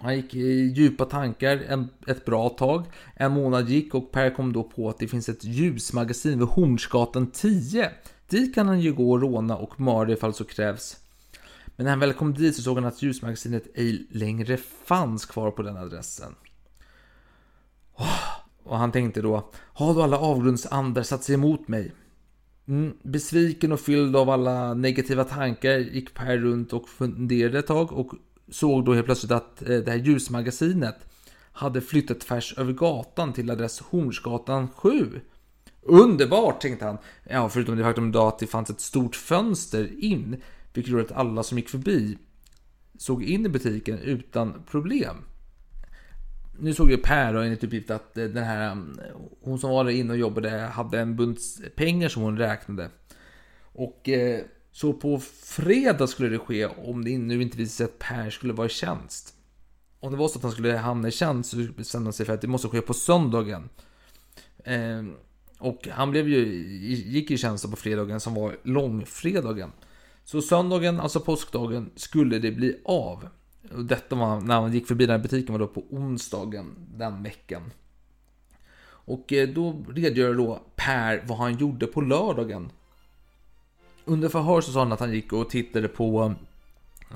Han 0.00 0.16
gick 0.16 0.34
i 0.34 0.72
djupa 0.76 1.04
tankar 1.04 1.64
en, 1.68 1.88
ett 2.06 2.24
bra 2.24 2.48
tag. 2.48 2.84
En 3.14 3.32
månad 3.32 3.68
gick 3.68 3.94
och 3.94 4.12
Per 4.12 4.30
kom 4.30 4.52
då 4.52 4.62
på 4.62 4.88
att 4.88 4.98
det 4.98 5.08
finns 5.08 5.28
ett 5.28 5.44
ljusmagasin 5.44 6.38
vid 6.38 6.48
Hornsgatan 6.48 7.30
10. 7.30 7.90
Dit 8.28 8.54
kan 8.54 8.68
han 8.68 8.80
ju 8.80 8.92
gå 8.92 9.10
och 9.10 9.20
råna 9.20 9.56
och 9.56 9.80
mörda 9.80 10.12
ifall 10.12 10.34
så 10.34 10.44
krävs. 10.44 10.96
Men 11.66 11.84
när 11.84 11.90
han 11.90 12.00
väl 12.00 12.12
kom 12.12 12.34
dit 12.34 12.56
så 12.56 12.62
såg 12.62 12.76
han 12.76 12.84
att 12.84 13.02
ljusmagasinet 13.02 13.66
ej 13.74 14.06
längre 14.10 14.56
fanns 14.84 15.26
kvar 15.26 15.50
på 15.50 15.62
den 15.62 15.76
adressen. 15.76 16.34
Och 18.62 18.78
han 18.78 18.92
tänkte 18.92 19.22
då, 19.22 19.50
har 19.54 19.94
då 19.94 20.02
alla 20.02 20.18
avgrundsandar 20.18 21.02
satt 21.02 21.24
sig 21.24 21.34
emot 21.34 21.68
mig? 21.68 21.92
Mm, 22.68 22.92
besviken 23.02 23.72
och 23.72 23.80
fylld 23.80 24.16
av 24.16 24.30
alla 24.30 24.74
negativa 24.74 25.24
tankar 25.24 25.78
gick 25.78 26.14
Per 26.14 26.38
runt 26.38 26.72
och 26.72 26.88
funderade 26.88 27.58
ett 27.58 27.66
tag 27.66 27.92
och 27.92 28.12
såg 28.48 28.84
då 28.84 28.94
helt 28.94 29.06
plötsligt 29.06 29.32
att 29.32 29.62
eh, 29.62 29.78
det 29.78 29.90
här 29.90 29.98
ljusmagasinet 29.98 30.96
hade 31.52 31.80
flyttat 31.80 32.20
tvärs 32.20 32.54
över 32.58 32.72
gatan 32.72 33.32
till 33.32 33.50
adress 33.50 33.80
Hornsgatan 33.80 34.68
7. 34.68 35.20
Underbart 35.82 36.60
tänkte 36.60 36.86
han. 36.86 36.98
Ja, 37.30 37.48
förutom 37.48 37.76
det 37.76 37.84
faktum 37.84 38.12
då 38.12 38.26
att 38.26 38.38
det 38.38 38.46
fanns 38.46 38.70
ett 38.70 38.80
stort 38.80 39.16
fönster 39.16 40.04
in, 40.04 40.42
vilket 40.72 40.92
gjorde 40.92 41.04
att 41.04 41.12
alla 41.12 41.42
som 41.42 41.58
gick 41.58 41.68
förbi 41.68 42.18
såg 42.98 43.22
in 43.22 43.46
i 43.46 43.48
butiken 43.48 43.98
utan 43.98 44.62
problem. 44.70 45.16
Nu 46.60 46.74
såg 46.74 46.90
ju 46.90 46.96
Per 46.96 47.34
då 47.34 47.40
enligt 47.40 47.64
uppgift 47.64 47.90
att 47.90 48.18
eh, 48.18 48.24
den 48.24 48.44
här 48.44 48.72
mm, 48.72 48.98
hon 49.40 49.58
som 49.58 49.70
var 49.70 49.84
där 49.84 49.90
inne 49.90 50.12
och 50.12 50.18
jobbade 50.18 50.50
hade 50.50 51.00
en 51.00 51.16
bunt 51.16 51.40
pengar 51.76 52.08
som 52.08 52.22
hon 52.22 52.38
räknade. 52.38 52.90
Och 53.60 54.08
eh, 54.08 54.40
så 54.72 54.92
på 54.92 55.20
fredag 55.42 56.06
skulle 56.06 56.28
det 56.28 56.38
ske 56.38 56.66
om 56.66 57.04
det 57.04 57.18
nu 57.18 57.42
inte 57.42 57.56
visade 57.58 57.76
sig 57.76 57.84
att 57.84 57.98
Per 57.98 58.30
skulle 58.30 58.52
vara 58.52 58.66
i 58.66 58.70
tjänst. 58.70 59.34
Om 60.00 60.12
det 60.12 60.18
var 60.18 60.28
så 60.28 60.38
att 60.38 60.42
han 60.42 60.52
skulle 60.52 60.76
hamna 60.76 61.08
i 61.08 61.10
tjänst 61.10 61.50
så 61.50 61.56
bestämde 61.56 62.06
han 62.06 62.12
sig 62.12 62.26
för 62.26 62.34
att 62.34 62.40
det 62.40 62.48
måste 62.48 62.68
ske 62.68 62.80
på 62.80 62.94
söndagen. 62.94 63.68
Eh, 64.64 65.04
och 65.58 65.88
han 65.90 66.10
blev 66.10 66.28
ju, 66.28 66.46
gick 66.86 67.30
i 67.30 67.38
tjänst 67.38 67.70
på 67.70 67.76
fredagen 67.76 68.20
som 68.20 68.34
var 68.34 68.56
långfredagen. 68.62 69.72
Så 70.24 70.42
söndagen, 70.42 71.00
alltså 71.00 71.20
påskdagen, 71.20 71.90
skulle 71.96 72.38
det 72.38 72.50
bli 72.50 72.80
av. 72.84 73.28
Och 73.72 73.84
detta 73.84 74.16
var 74.16 74.40
när 74.40 74.60
man 74.60 74.72
gick 74.72 74.86
förbi 74.86 75.06
den 75.06 75.16
här 75.16 75.22
butiken 75.22 75.52
var 75.52 75.58
då 75.58 75.66
på 75.66 75.84
onsdagen 75.90 76.74
den 76.96 77.22
veckan. 77.22 77.62
Och 79.08 79.32
eh, 79.32 79.48
då 79.48 79.84
redogör 79.88 80.34
då 80.34 80.62
Per 80.76 81.24
vad 81.26 81.38
han 81.38 81.56
gjorde 81.56 81.86
på 81.86 82.00
lördagen. 82.00 82.70
Under 84.04 84.28
förhör 84.28 84.60
så 84.60 84.72
sa 84.72 84.78
han 84.78 84.92
att 84.92 85.00
han 85.00 85.12
gick 85.12 85.32
och 85.32 85.50
tittade 85.50 85.88
på, 85.88 86.34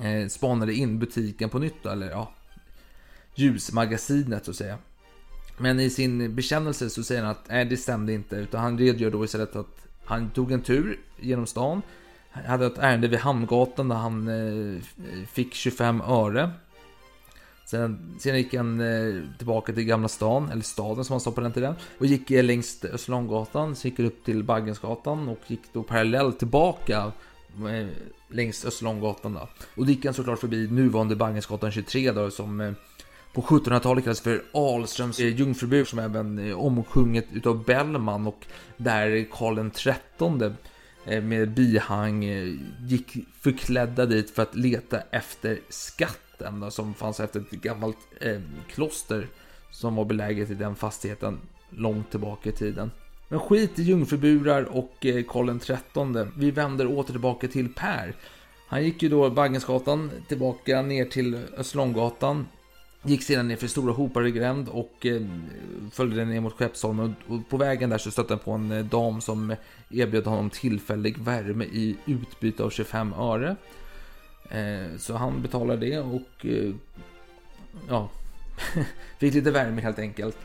eh, 0.03 0.29
spanade 0.29 0.75
in 0.75 0.99
butiken 0.99 1.49
på 1.49 1.59
nytt, 1.59 1.87
eller 1.87 2.11
ja, 2.11 2.33
ljusmagasinet 3.35 4.45
så 4.45 4.51
att 4.51 4.57
säga. 4.57 4.79
Men 5.59 5.81
i 5.81 5.91
sin 5.91 6.35
bekännelse 6.35 6.91
så 6.91 7.03
säger 7.03 7.23
han 7.23 7.31
att 7.31 7.49
nej, 7.49 7.65
det 7.65 7.77
stämde 7.77 8.13
inte, 8.13 8.37
utan 8.37 8.61
han 8.61 8.79
redogör 8.79 9.11
då 9.11 9.25
istället 9.25 9.57
att 9.57 9.87
han 10.05 10.31
tog 10.31 10.53
en 10.53 10.63
tur 10.63 11.01
genom 11.21 11.47
stan, 11.47 11.83
hade 12.33 12.67
ett 12.67 12.79
ärende 12.79 13.09
vid 13.09 13.19
Hamngatan 13.19 13.89
där 13.89 13.97
han 13.97 14.29
eh, 14.29 14.83
fick 15.27 15.55
25 15.55 16.01
öre. 16.01 16.51
Sen, 17.67 18.17
sen 18.19 18.37
gick 18.37 18.55
han 18.55 18.81
eh, 18.81 19.23
tillbaka 19.39 19.73
till 19.73 19.85
Gamla 19.85 20.09
stan, 20.09 20.51
eller 20.51 20.63
staden 20.63 21.05
som 21.05 21.15
han 21.15 21.21
sa 21.21 21.31
på 21.31 21.41
den 21.41 21.53
tiden. 21.53 21.75
Och 21.99 22.07
gick 22.07 22.31
eh, 22.31 22.45
längs 22.45 22.85
Österlånggatan, 22.85 23.77
så 23.77 23.89
gick 23.89 23.99
han 23.99 24.07
upp 24.07 24.25
till 24.25 24.45
Baggensgatan 24.45 25.29
och 25.29 25.39
gick 25.47 25.61
då 25.73 25.83
parallellt 25.83 26.39
tillbaka 26.39 27.13
eh, 27.57 27.89
längs 28.29 28.65
Österlånggatan. 28.65 29.35
Då. 29.35 29.49
Och 29.77 29.87
då 29.87 29.91
gick 29.91 30.05
han 30.05 30.15
såklart 30.15 30.39
förbi 30.39 30.69
nuvarande 30.71 31.17
Baggensgatan 31.17 31.73
23 31.73 32.13
då, 32.13 32.31
som 32.31 32.61
eh, 32.61 32.73
på 33.33 33.43
1700-talet 33.43 34.05
kallades 34.05 34.21
för 34.21 34.43
Alströms 34.53 35.21
eh, 35.21 35.37
jungfrubruk 35.37 35.89
som 35.89 35.99
även 35.99 36.39
eh, 36.39 36.59
omsjunget 36.59 37.27
utav 37.33 37.65
Bellman 37.65 38.27
och 38.27 38.47
där 38.77 39.27
Karl 39.31 39.71
XIII 39.71 40.53
Eh, 41.07 41.23
med 41.23 41.51
bihang 41.51 42.25
eh, 42.25 42.55
gick 42.87 43.17
förklädda 43.41 44.07
dit 44.07 44.31
för 44.31 44.43
att 44.43 44.55
leta 44.55 45.01
efter 45.11 45.61
skatten 45.69 46.61
då, 46.61 46.71
som 46.71 46.95
fanns 46.95 47.21
efter 47.21 47.41
ett 47.41 47.51
gammalt 47.51 47.99
eh, 48.21 48.41
kloster 48.69 49.29
som 49.71 49.97
var 49.97 50.05
beläget 50.05 50.51
i 50.51 50.55
den 50.55 50.77
fastigheten 50.77 51.39
långt 51.71 52.11
tillbaka 52.11 52.49
i 52.49 52.53
tiden. 52.53 52.91
Men 53.29 53.41
skit 53.41 53.79
i 53.79 53.83
jungfruburar 53.83 54.63
och 54.63 55.07
eh, 55.07 55.25
Karl 55.29 55.59
XIII. 55.59 56.27
Vi 56.37 56.51
vänder 56.51 56.87
åter 56.87 57.13
tillbaka 57.13 57.49
till 57.49 57.75
Per. 57.75 58.15
Han 58.67 58.85
gick 58.85 59.03
ju 59.03 59.09
då 59.09 59.31
Baggensgatan 59.31 60.11
tillbaka 60.29 60.83
ner 60.83 61.05
till 61.05 61.35
Österlånggatan 61.57 62.47
Gick 63.05 63.23
sedan 63.23 63.49
ner 63.49 63.57
för 63.57 63.67
Stora 63.67 63.93
Hoparegränd 63.93 64.69
och 64.69 65.07
eh, 65.07 65.23
följde 65.93 66.17
den 66.17 66.31
ner 66.31 66.41
mot 66.41 66.53
Skeppsholmen. 66.53 67.17
Och 67.29 67.49
på 67.49 67.57
vägen 67.57 67.91
där 67.91 67.99
så 67.99 68.11
stötte 68.11 68.33
han 68.33 68.39
på 68.39 68.53
en 68.53 68.73
eh, 68.73 68.85
dam 68.85 69.21
som 69.21 69.55
erbjöd 69.91 70.27
honom 70.27 70.51
tillfällig 70.51 71.19
värme 71.19 71.65
i 71.65 71.97
utbyte 72.07 72.63
av 72.65 72.71
25 72.71 73.13
öre. 73.13 73.57
Eh, 74.51 74.97
så 74.99 75.15
han 75.15 75.43
betalade 75.43 75.87
det 75.87 75.99
och 75.99 76.47
eh, 76.47 76.75
ja, 77.89 78.11
fick 79.19 79.35
lite 79.35 79.51
värme 79.51 79.83
helt 79.83 79.99
enkelt. 79.99 80.37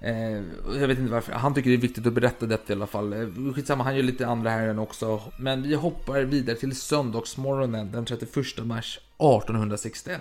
Eh, 0.00 0.42
jag 0.80 0.88
vet 0.88 0.98
inte 0.98 1.12
varför. 1.12 1.32
Han 1.32 1.54
tycker 1.54 1.70
det 1.70 1.76
är 1.76 1.80
viktigt 1.80 2.06
att 2.06 2.12
berätta 2.12 2.46
detta 2.46 2.72
i 2.72 2.76
alla 2.76 2.86
fall. 2.86 3.12
Eh, 3.12 3.52
skitsamma, 3.54 3.84
han 3.84 3.96
gör 3.96 4.02
lite 4.02 4.26
andra 4.26 4.50
här 4.50 4.78
också. 4.78 5.20
Men 5.38 5.62
vi 5.62 5.74
hoppar 5.74 6.20
vidare 6.20 6.56
till 6.56 6.76
söndagsmorgonen 6.76 7.92
den 7.92 8.04
31 8.04 8.64
mars 8.64 9.00
1861. 9.18 10.20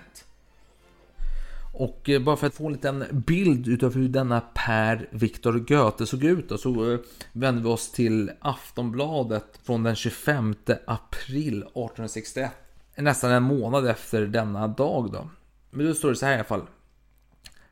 Och 1.71 2.09
eh, 2.09 2.21
bara 2.21 2.35
för 2.35 2.47
att 2.47 2.55
få 2.55 2.65
en 2.65 2.73
liten 2.73 3.23
bild 3.27 3.67
utav 3.67 3.95
hur 3.95 4.09
denna 4.09 4.41
Per 4.41 5.09
Viktor 5.11 5.59
Goethe 5.59 6.05
såg 6.05 6.23
ut 6.23 6.49
då, 6.49 6.57
så 6.57 6.93
eh, 6.93 6.99
vänder 7.31 7.61
vi 7.63 7.69
oss 7.69 7.91
till 7.91 8.31
Aftonbladet 8.39 9.59
från 9.63 9.83
den 9.83 9.95
25 9.95 10.55
april 10.85 11.57
1861. 11.57 12.51
Nästan 12.95 13.31
en 13.31 13.43
månad 13.43 13.87
efter 13.87 14.21
denna 14.27 14.67
dag 14.67 15.11
då. 15.11 15.29
Men 15.69 15.85
då 15.85 15.93
står 15.93 16.09
det 16.09 16.15
så 16.15 16.25
här 16.25 16.33
i 16.33 16.35
alla 16.35 16.43
fall. 16.43 16.65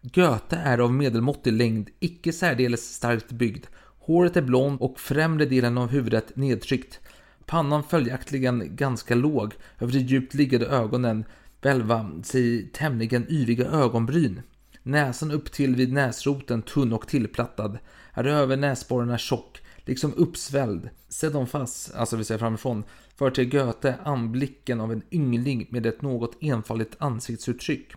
Goethe 0.02 0.56
är 0.56 0.78
av 0.78 0.94
medelmåttig 0.94 1.54
längd, 1.54 1.90
icke 2.00 2.34
särdeles 2.34 2.94
starkt 2.94 3.32
byggd. 3.32 3.66
Håret 4.00 4.38
är 4.38 4.42
blond 4.42 4.82
och 4.82 5.00
främre 5.00 5.46
delen 5.46 5.78
av 5.78 5.90
huvudet 5.90 6.36
nedtryckt. 6.36 7.00
Pannan 7.46 7.84
följaktligen 7.84 8.76
ganska 8.76 9.16
låg 9.16 9.54
över 9.80 9.94
de 9.94 10.00
djupt 10.00 10.34
liggande 10.34 10.68
ögonen 10.68 11.26
välva 11.62 12.12
sig 12.24 12.68
tämligen 12.74 13.26
yviga 13.30 13.66
ögonbryn. 13.66 14.42
Näsan 14.84 15.32
upp 15.32 15.52
till 15.52 15.76
vid 15.76 15.94
näsroten 15.94 16.62
tunn 16.62 16.94
och 16.94 17.08
tillplattad. 17.08 17.78
Här 18.12 18.24
över 18.24 18.58
näsborrarna 18.58 19.18
tjock, 19.18 19.62
liksom 19.86 20.14
uppsvälld. 20.14 20.90
Sedonfass, 21.10 21.92
alltså 21.96 22.18
vi 22.18 22.24
säger 22.24 22.40
framifrån, 22.40 22.84
för 23.16 23.32
till 23.32 23.50
Goethe 23.50 23.96
anblicken 24.04 24.82
av 24.82 24.92
en 24.92 25.02
yngling 25.12 25.68
med 25.70 25.86
ett 25.86 26.02
något 26.02 26.38
enfaldigt 26.42 26.96
ansiktsuttryck. 26.98 27.94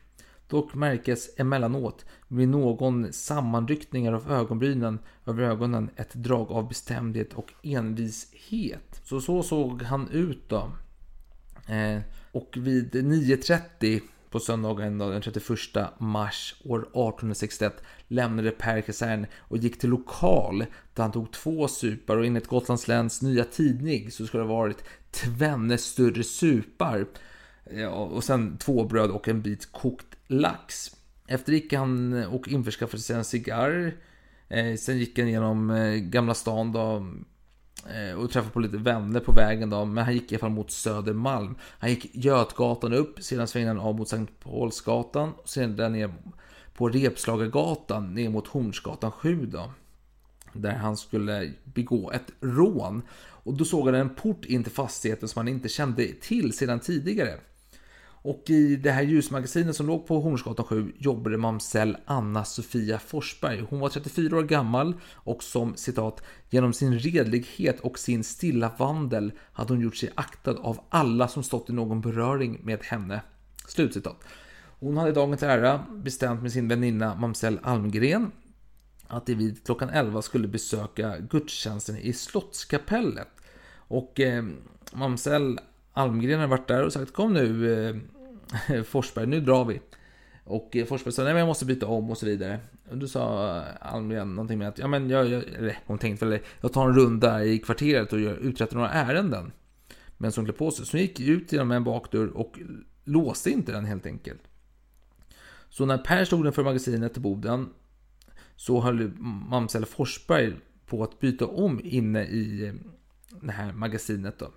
Dock 0.49 0.75
märkes 0.75 1.31
emellanåt 1.37 2.05
vid 2.29 2.49
någon 2.49 3.13
sammanryckningar 3.13 4.13
av 4.13 4.33
ögonbrynen 4.33 4.99
över 5.27 5.43
ögonen 5.43 5.91
ett 5.97 6.15
drag 6.15 6.51
av 6.51 6.69
bestämdhet 6.69 7.35
och 7.35 7.53
envishet. 7.63 9.01
Så 9.05 9.21
så 9.21 9.43
såg 9.43 9.83
han 9.83 10.09
ut 10.09 10.49
då. 10.49 10.73
Eh, 11.69 12.01
och 12.33 12.55
vid 12.57 12.95
9.30 12.95 14.01
på 14.31 14.41
söndagen 14.41 14.99
den 14.99 15.23
31 15.23 15.49
mars 15.99 16.55
år 16.65 16.79
1861 16.79 17.83
lämnade 18.09 18.51
Per 18.51 18.81
kasern 18.81 19.27
och 19.39 19.59
gick 19.59 19.79
till 19.79 19.91
lokal 19.91 20.65
där 20.95 21.03
han 21.03 21.13
tog 21.13 21.33
två 21.33 21.69
supar 21.69 22.17
och 22.17 22.27
enligt 22.27 22.47
Gotlands 22.47 22.89
läns 22.89 23.23
nya 23.23 23.45
tidning 23.45 24.11
så 24.11 24.27
skulle 24.27 24.43
det 24.43 24.49
ha 24.49 24.57
varit 24.57 24.85
tvenne 25.11 25.79
större 25.79 26.23
supar. 26.23 27.07
Och 27.91 28.25
sen 28.25 28.59
två 28.59 28.85
bröd 28.85 29.11
och 29.11 29.29
en 29.29 29.43
bit 29.43 29.73
kokt 29.73 30.17
lax. 30.27 30.97
Efter 31.27 31.53
gick 31.53 31.73
han 31.73 32.25
och 32.25 32.49
införskaffade 32.49 33.03
sig 33.03 33.17
en 33.17 33.25
cigarr. 33.25 33.95
Eh, 34.49 34.77
sen 34.77 34.99
gick 34.99 35.19
han 35.19 35.29
genom 35.29 35.71
eh, 35.71 35.95
Gamla 35.95 36.35
stan 36.35 36.73
då, 36.73 37.07
Eh, 37.91 38.15
och 38.15 38.31
träffade 38.31 38.53
på 38.53 38.61
lite 38.61 38.77
vänner 38.77 39.21
på 39.21 39.33
vägen 39.33 39.71
då, 39.71 39.85
men 39.85 40.05
han 40.05 40.15
gick 40.15 40.33
i 40.33 40.35
alla 40.35 40.41
fall 40.41 40.51
mot 40.51 40.71
Södermalm. 40.71 41.55
Han 41.79 41.91
gick 41.91 42.15
Götgatan 42.17 42.93
upp, 42.93 43.23
sedan 43.23 43.49
svängde 43.49 43.69
han 43.69 43.81
av 43.81 43.95
mot 43.95 44.09
Sankt 44.09 44.41
Paulsgatan 44.41 45.33
och 45.33 45.49
sedan 45.49 45.77
där 45.77 45.89
ner 45.89 46.15
på 46.75 46.89
Repslagargatan 46.89 48.15
ner 48.15 48.31
mot 48.31 48.47
Hornsgatan 48.47 49.11
7 49.11 49.47
då. 49.47 49.73
Där 50.53 50.75
han 50.75 50.97
skulle 50.97 51.53
begå 51.65 52.11
ett 52.11 52.33
rån. 52.41 53.03
Och 53.45 53.55
då 53.55 53.65
såg 53.65 53.87
han 53.87 53.95
en 53.95 54.15
port 54.15 54.45
in 54.45 54.65
till 54.65 54.73
fastigheten 54.73 55.29
som 55.29 55.41
han 55.41 55.49
inte 55.49 55.69
kände 55.69 56.07
till 56.21 56.53
sedan 56.53 56.81
tidigare. 56.81 57.39
Och 58.23 58.51
i 58.51 58.77
det 58.77 58.91
här 58.91 59.03
ljusmagasinet 59.03 59.77
som 59.77 59.87
låg 59.87 60.07
på 60.07 60.21
Hornsgatan 60.21 60.65
7 60.65 60.93
jobbade 60.99 61.39
mamsell 61.39 61.97
Anna-Sofia 62.05 62.99
Forsberg. 62.99 63.65
Hon 63.71 63.81
var 63.81 63.89
34 63.89 64.37
år 64.37 64.43
gammal 64.43 64.95
och 65.13 65.43
som 65.43 65.77
citat 65.77 66.23
genom 66.51 66.73
sin 66.73 66.99
redlighet 66.99 67.81
och 67.81 67.99
sin 67.99 68.25
stilla 68.25 68.73
vandel 68.79 69.33
hade 69.53 69.73
hon 69.73 69.83
gjort 69.83 69.97
sig 69.97 70.11
aktad 70.15 70.57
av 70.57 70.81
alla 70.89 71.29
som 71.29 71.43
stått 71.43 71.71
i 71.71 71.73
någon 71.73 72.01
beröring 72.01 72.61
med 72.63 72.83
henne. 72.83 73.23
Slutcitat. 73.67 74.17
Hon 74.81 74.97
hade 74.97 75.13
dagens 75.13 75.43
ära 75.43 75.87
bestämt 75.91 76.43
med 76.43 76.53
sin 76.53 76.69
väninna 76.69 77.15
mamsell 77.15 77.59
Almgren 77.63 78.31
att 79.07 79.27
de 79.27 79.35
vid 79.35 79.65
klockan 79.65 79.89
11 79.89 80.23
skulle 80.23 80.49
besöka 80.49 81.19
gudstjänsten 81.19 81.97
i 81.97 82.13
Slottskapellet. 82.13 83.29
Och 83.75 84.21
eh, 84.21 84.45
mamsell 84.93 85.61
Almgren 85.93 86.41
hade 86.41 86.51
varit 86.51 86.69
där 86.69 86.85
och 86.85 86.93
sagt 86.93 87.13
kom 87.13 87.33
nu 87.33 87.73
eh, 88.69 88.83
Forsberg, 88.85 89.27
nu 89.27 89.41
drar 89.41 89.65
vi. 89.65 89.81
Och 90.45 90.77
eh, 90.77 90.87
Forsberg 90.87 91.13
sa 91.13 91.25
nej 91.25 91.33
men 91.33 91.41
jag 91.41 91.47
måste 91.47 91.65
byta 91.65 91.87
om 91.87 92.11
och 92.11 92.19
så 92.19 92.27
vidare. 92.27 92.61
Och 92.91 92.99
då 92.99 93.09
sa 93.09 93.61
Almgren 93.81 94.35
någonting 94.35 94.59
med 94.59 94.69
att 94.69 94.79
ja 94.79 94.87
men 94.89 95.11
jag, 95.11 95.29
jag 95.29 95.45
eller 95.45 95.79
hon 95.87 95.99
tänkte 95.99 96.27
väl 96.27 96.39
jag 96.61 96.73
tar 96.73 96.89
en 96.89 96.95
runda 96.95 97.45
i 97.45 97.59
kvarteret 97.59 98.13
och 98.13 98.21
gör, 98.21 98.35
uträttar 98.35 98.77
några 98.77 98.91
ärenden. 98.91 99.53
Men 100.19 100.33
som 100.33 100.45
klä 100.45 100.53
på 100.53 100.71
sig. 100.71 100.87
Så 100.87 100.97
hon 100.97 101.01
gick 101.01 101.21
ut 101.21 101.53
genom 101.53 101.71
en 101.71 101.85
bakdörr 101.85 102.37
och 102.37 102.59
låste 103.05 103.51
inte 103.51 103.73
den 103.73 103.85
helt 103.85 104.07
enkelt. 104.07 104.43
Så 105.69 105.87
när 105.87 105.99
Per 105.99 106.25
stod 106.25 106.47
inför 106.47 106.65
magasinet 106.65 107.13
till 107.13 107.23
Boden 107.23 107.69
så 108.57 108.81
höll 108.81 109.13
mamsell 109.49 109.87
Forsberg 109.87 110.53
på 110.87 111.03
att 111.03 111.21
byta 111.21 111.47
om 111.47 111.81
inne 111.85 112.25
i 112.25 112.67
eh, 112.67 112.75
det 113.41 113.53
här 113.53 113.73
magasinet 113.73 114.39
då. 114.39 114.51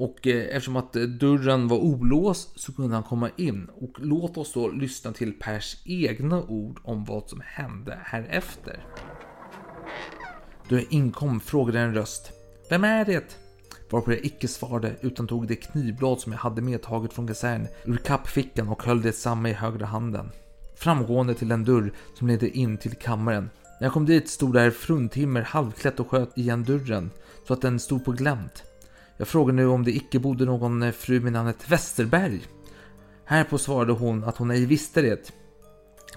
Och 0.00 0.26
eh, 0.26 0.56
eftersom 0.56 0.76
att 0.76 0.96
eh, 0.96 1.02
dörren 1.02 1.68
var 1.68 1.78
olåst 1.78 2.60
så 2.60 2.72
kunde 2.72 2.94
han 2.94 3.02
komma 3.02 3.30
in. 3.36 3.68
Och 3.80 3.90
låt 3.98 4.36
oss 4.36 4.52
då 4.52 4.68
lyssna 4.68 5.12
till 5.12 5.32
Pers 5.32 5.76
egna 5.84 6.42
ord 6.42 6.80
om 6.84 7.04
vad 7.04 7.28
som 7.28 7.42
hände 7.44 7.98
härefter. 8.04 8.86
Då 10.68 10.76
jag 10.76 10.86
inkom 10.90 11.40
frågade 11.40 11.80
en 11.80 11.94
röst. 11.94 12.32
Vem 12.70 12.84
är 12.84 13.04
det? 13.04 13.38
Varpå 13.90 14.12
jag 14.12 14.24
icke 14.24 14.48
svarade 14.48 14.96
utan 15.00 15.26
tog 15.26 15.48
det 15.48 15.56
knivblad 15.56 16.20
som 16.20 16.32
jag 16.32 16.38
hade 16.38 16.62
medtaget 16.62 17.12
från 17.12 17.26
kasern 17.26 17.66
ur 17.84 17.96
kappfickan 17.96 18.68
och 18.68 18.82
höll 18.82 19.02
det 19.02 19.12
samma 19.12 19.50
i 19.50 19.52
högra 19.52 19.86
handen. 19.86 20.30
Framgående 20.76 21.34
till 21.34 21.52
en 21.52 21.64
dörr 21.64 21.92
som 22.14 22.28
ledde 22.28 22.48
in 22.48 22.78
till 22.78 22.94
kammaren. 22.94 23.50
När 23.80 23.86
jag 23.86 23.92
kom 23.92 24.06
dit 24.06 24.28
stod 24.28 24.54
där 24.54 24.70
fruntimmer 24.70 25.42
halvklätt 25.42 26.00
och 26.00 26.10
sköt 26.10 26.38
igen 26.38 26.64
dörren 26.64 27.10
så 27.46 27.52
att 27.52 27.62
den 27.62 27.80
stod 27.80 28.04
på 28.04 28.12
glänt. 28.12 28.64
Jag 29.20 29.28
frågade 29.28 29.56
nu 29.56 29.66
om 29.66 29.84
det 29.84 29.96
icke 29.96 30.18
bodde 30.18 30.44
någon 30.44 30.82
eh, 30.82 30.92
fru 30.92 31.20
med 31.20 31.32
namnet 31.32 31.70
Westerberg. 31.70 32.40
Härpå 33.24 33.58
svarade 33.58 33.92
hon 33.92 34.24
att 34.24 34.36
hon 34.36 34.50
ej 34.50 34.66
visste 34.66 35.02
det. 35.02 35.32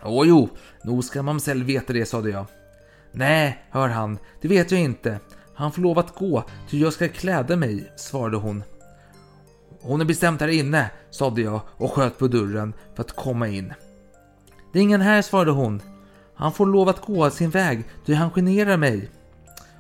Åh 0.04 0.28
jo, 0.28 0.50
nog 0.84 1.04
ska 1.04 1.24
mamsell 1.24 1.64
veta 1.64 1.94
det, 1.94 2.06
sade 2.06 2.30
jag. 2.30 2.46
Nej, 3.12 3.66
hör 3.70 3.90
han, 3.90 4.18
det 4.42 4.48
vet 4.48 4.72
jag 4.72 4.82
inte. 4.82 5.20
Han 5.54 5.72
får 5.72 5.82
lov 5.82 6.00
att 6.00 6.16
gå, 6.16 6.44
ty 6.70 6.80
jag 6.80 6.94
ska 6.94 7.08
kläda 7.08 7.56
mig, 7.56 7.92
svarade 7.98 8.38
hon. 8.38 8.64
Hon 9.82 10.02
är 10.02 10.06
bestämt 10.06 10.42
här 10.42 10.48
inne, 10.48 10.90
sade 11.12 11.42
jag 11.42 11.62
och 11.68 11.92
sköt 11.92 12.18
på 12.18 12.28
dörren 12.28 12.74
för 12.96 13.04
att 13.04 13.16
komma 13.16 13.48
in. 13.48 13.74
Det 14.74 14.80
är 14.80 14.84
ingen 14.84 15.02
här, 15.02 15.22
svarade 15.22 15.52
hon. 15.52 15.82
Han 16.36 16.54
får 16.54 16.66
lov 16.66 16.90
att 16.90 17.06
gå 17.06 17.30
sin 17.30 17.50
väg, 17.50 17.84
ty 18.06 18.14
han 18.14 18.32
generar 18.32 18.78
mig. 18.78 19.10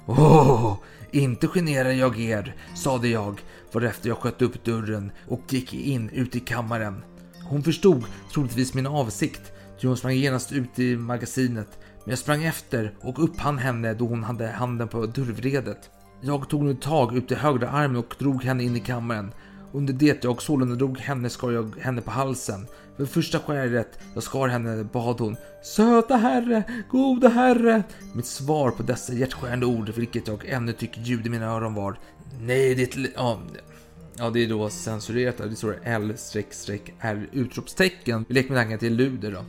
Åh, 0.05 0.77
inte 1.15 1.47
generar 1.47 1.91
jag 1.91 2.19
er, 2.19 2.55
sade 2.75 3.07
jag, 3.07 3.41
varefter 3.71 4.09
jag 4.09 4.17
sköt 4.17 4.41
upp 4.41 4.63
dörren 4.63 5.11
och 5.27 5.41
gick 5.49 5.73
in 5.73 6.09
ut 6.09 6.35
i 6.35 6.39
kammaren. 6.39 7.03
Hon 7.49 7.63
förstod 7.63 8.03
troligtvis 8.33 8.73
min 8.73 8.87
avsikt, 8.87 9.53
Ty 9.83 9.87
hon 9.87 9.97
sprang 9.97 10.13
genast 10.13 10.51
ut 10.51 10.79
i 10.79 10.97
magasinet. 10.97 11.79
Men 12.03 12.09
jag 12.09 12.19
sprang 12.19 12.43
efter 12.43 12.93
och 13.01 13.23
upphann 13.23 13.57
henne 13.57 13.93
då 13.93 14.07
hon 14.07 14.23
hade 14.23 14.47
handen 14.47 14.87
på 14.87 15.05
dörrvredet. 15.05 15.89
Jag 16.21 16.49
tog 16.49 16.63
nu 16.63 16.75
tag 16.75 17.17
ut 17.17 17.31
i 17.31 17.35
högra 17.35 17.69
armen 17.69 17.97
och 17.97 18.15
drog 18.19 18.43
henne 18.43 18.63
in 18.63 18.75
i 18.75 18.79
kammaren. 18.79 19.33
Under 19.73 19.93
det 19.93 20.23
jag 20.23 20.41
sålunda 20.41 20.75
drog 20.75 20.97
henne 20.97 21.29
skar 21.29 21.51
jag 21.51 21.75
henne 21.79 22.01
på 22.01 22.11
halsen. 22.11 22.67
För 22.97 23.05
första 23.05 23.39
skäret 23.39 23.99
jag 24.13 24.23
skar 24.23 24.47
henne 24.47 24.83
bad 24.83 25.19
hon 25.19 25.35
Söta 25.63 26.15
herre, 26.15 26.63
gode 26.91 27.29
herre. 27.29 27.83
Mitt 28.15 28.25
svar 28.25 28.71
på 28.71 28.83
dessa 28.83 29.13
hjärtskärande 29.13 29.65
ord, 29.65 29.89
vilket 29.89 30.27
jag 30.27 30.45
ännu 30.45 30.73
tycker 30.73 31.01
ljud 31.01 31.27
i 31.27 31.29
mina 31.29 31.45
öron 31.45 31.73
var 31.73 31.97
Nej, 32.41 32.75
ditt... 32.75 32.97
Ja, 33.15 33.39
ja, 34.17 34.29
det 34.29 34.43
är 34.43 34.49
då 34.49 34.69
censurerat. 34.69 35.37
Det 35.37 35.55
står 35.55 35.79
L-R 35.83 37.27
utropstecken. 37.31 38.25
Vi 38.27 38.33
leker 38.33 38.49
med 38.49 38.61
tanken 38.61 38.79
till 38.79 38.95
luder 38.95 39.31
då. 39.31 39.45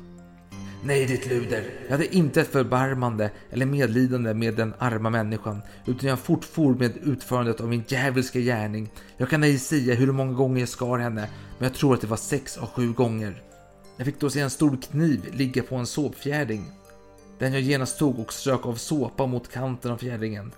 Nej, 0.86 1.06
ditt 1.06 1.26
luder. 1.26 1.64
Jag 1.84 1.90
hade 1.90 2.14
inte 2.14 2.40
ett 2.40 2.52
förbarmande 2.52 3.30
eller 3.50 3.66
medlidande 3.66 4.34
med 4.34 4.54
den 4.54 4.74
arma 4.78 5.10
människan, 5.10 5.62
utan 5.86 6.08
jag 6.08 6.18
fortfor 6.18 6.74
med 6.74 6.96
utförandet 6.96 7.60
av 7.60 7.68
min 7.68 7.84
djävulska 7.88 8.38
gärning. 8.40 8.90
Jag 9.16 9.28
kan 9.30 9.44
ej 9.44 9.58
säga 9.58 9.94
hur 9.94 10.12
många 10.12 10.32
gånger 10.32 10.60
jag 10.60 10.68
skar 10.68 10.98
henne, 10.98 11.28
men 11.58 11.68
jag 11.68 11.74
tror 11.74 11.94
att 11.94 12.00
det 12.00 12.06
var 12.06 12.16
sex 12.16 12.58
av 12.58 12.66
sju 12.66 12.92
gånger. 12.92 13.42
Jag 13.96 14.06
fick 14.06 14.20
då 14.20 14.30
se 14.30 14.40
en 14.40 14.50
stor 14.50 14.78
kniv 14.90 15.20
ligga 15.32 15.62
på 15.62 15.76
en 15.76 15.86
såpfjärding. 15.86 16.64
Den 17.38 17.52
jag 17.52 17.62
genast 17.62 17.98
tog 17.98 18.18
och 18.18 18.32
strök 18.32 18.66
av 18.66 18.74
såpa 18.74 19.26
mot 19.26 19.52
kanten 19.52 19.92
av 19.92 19.96
fjärdingen. 19.96 20.52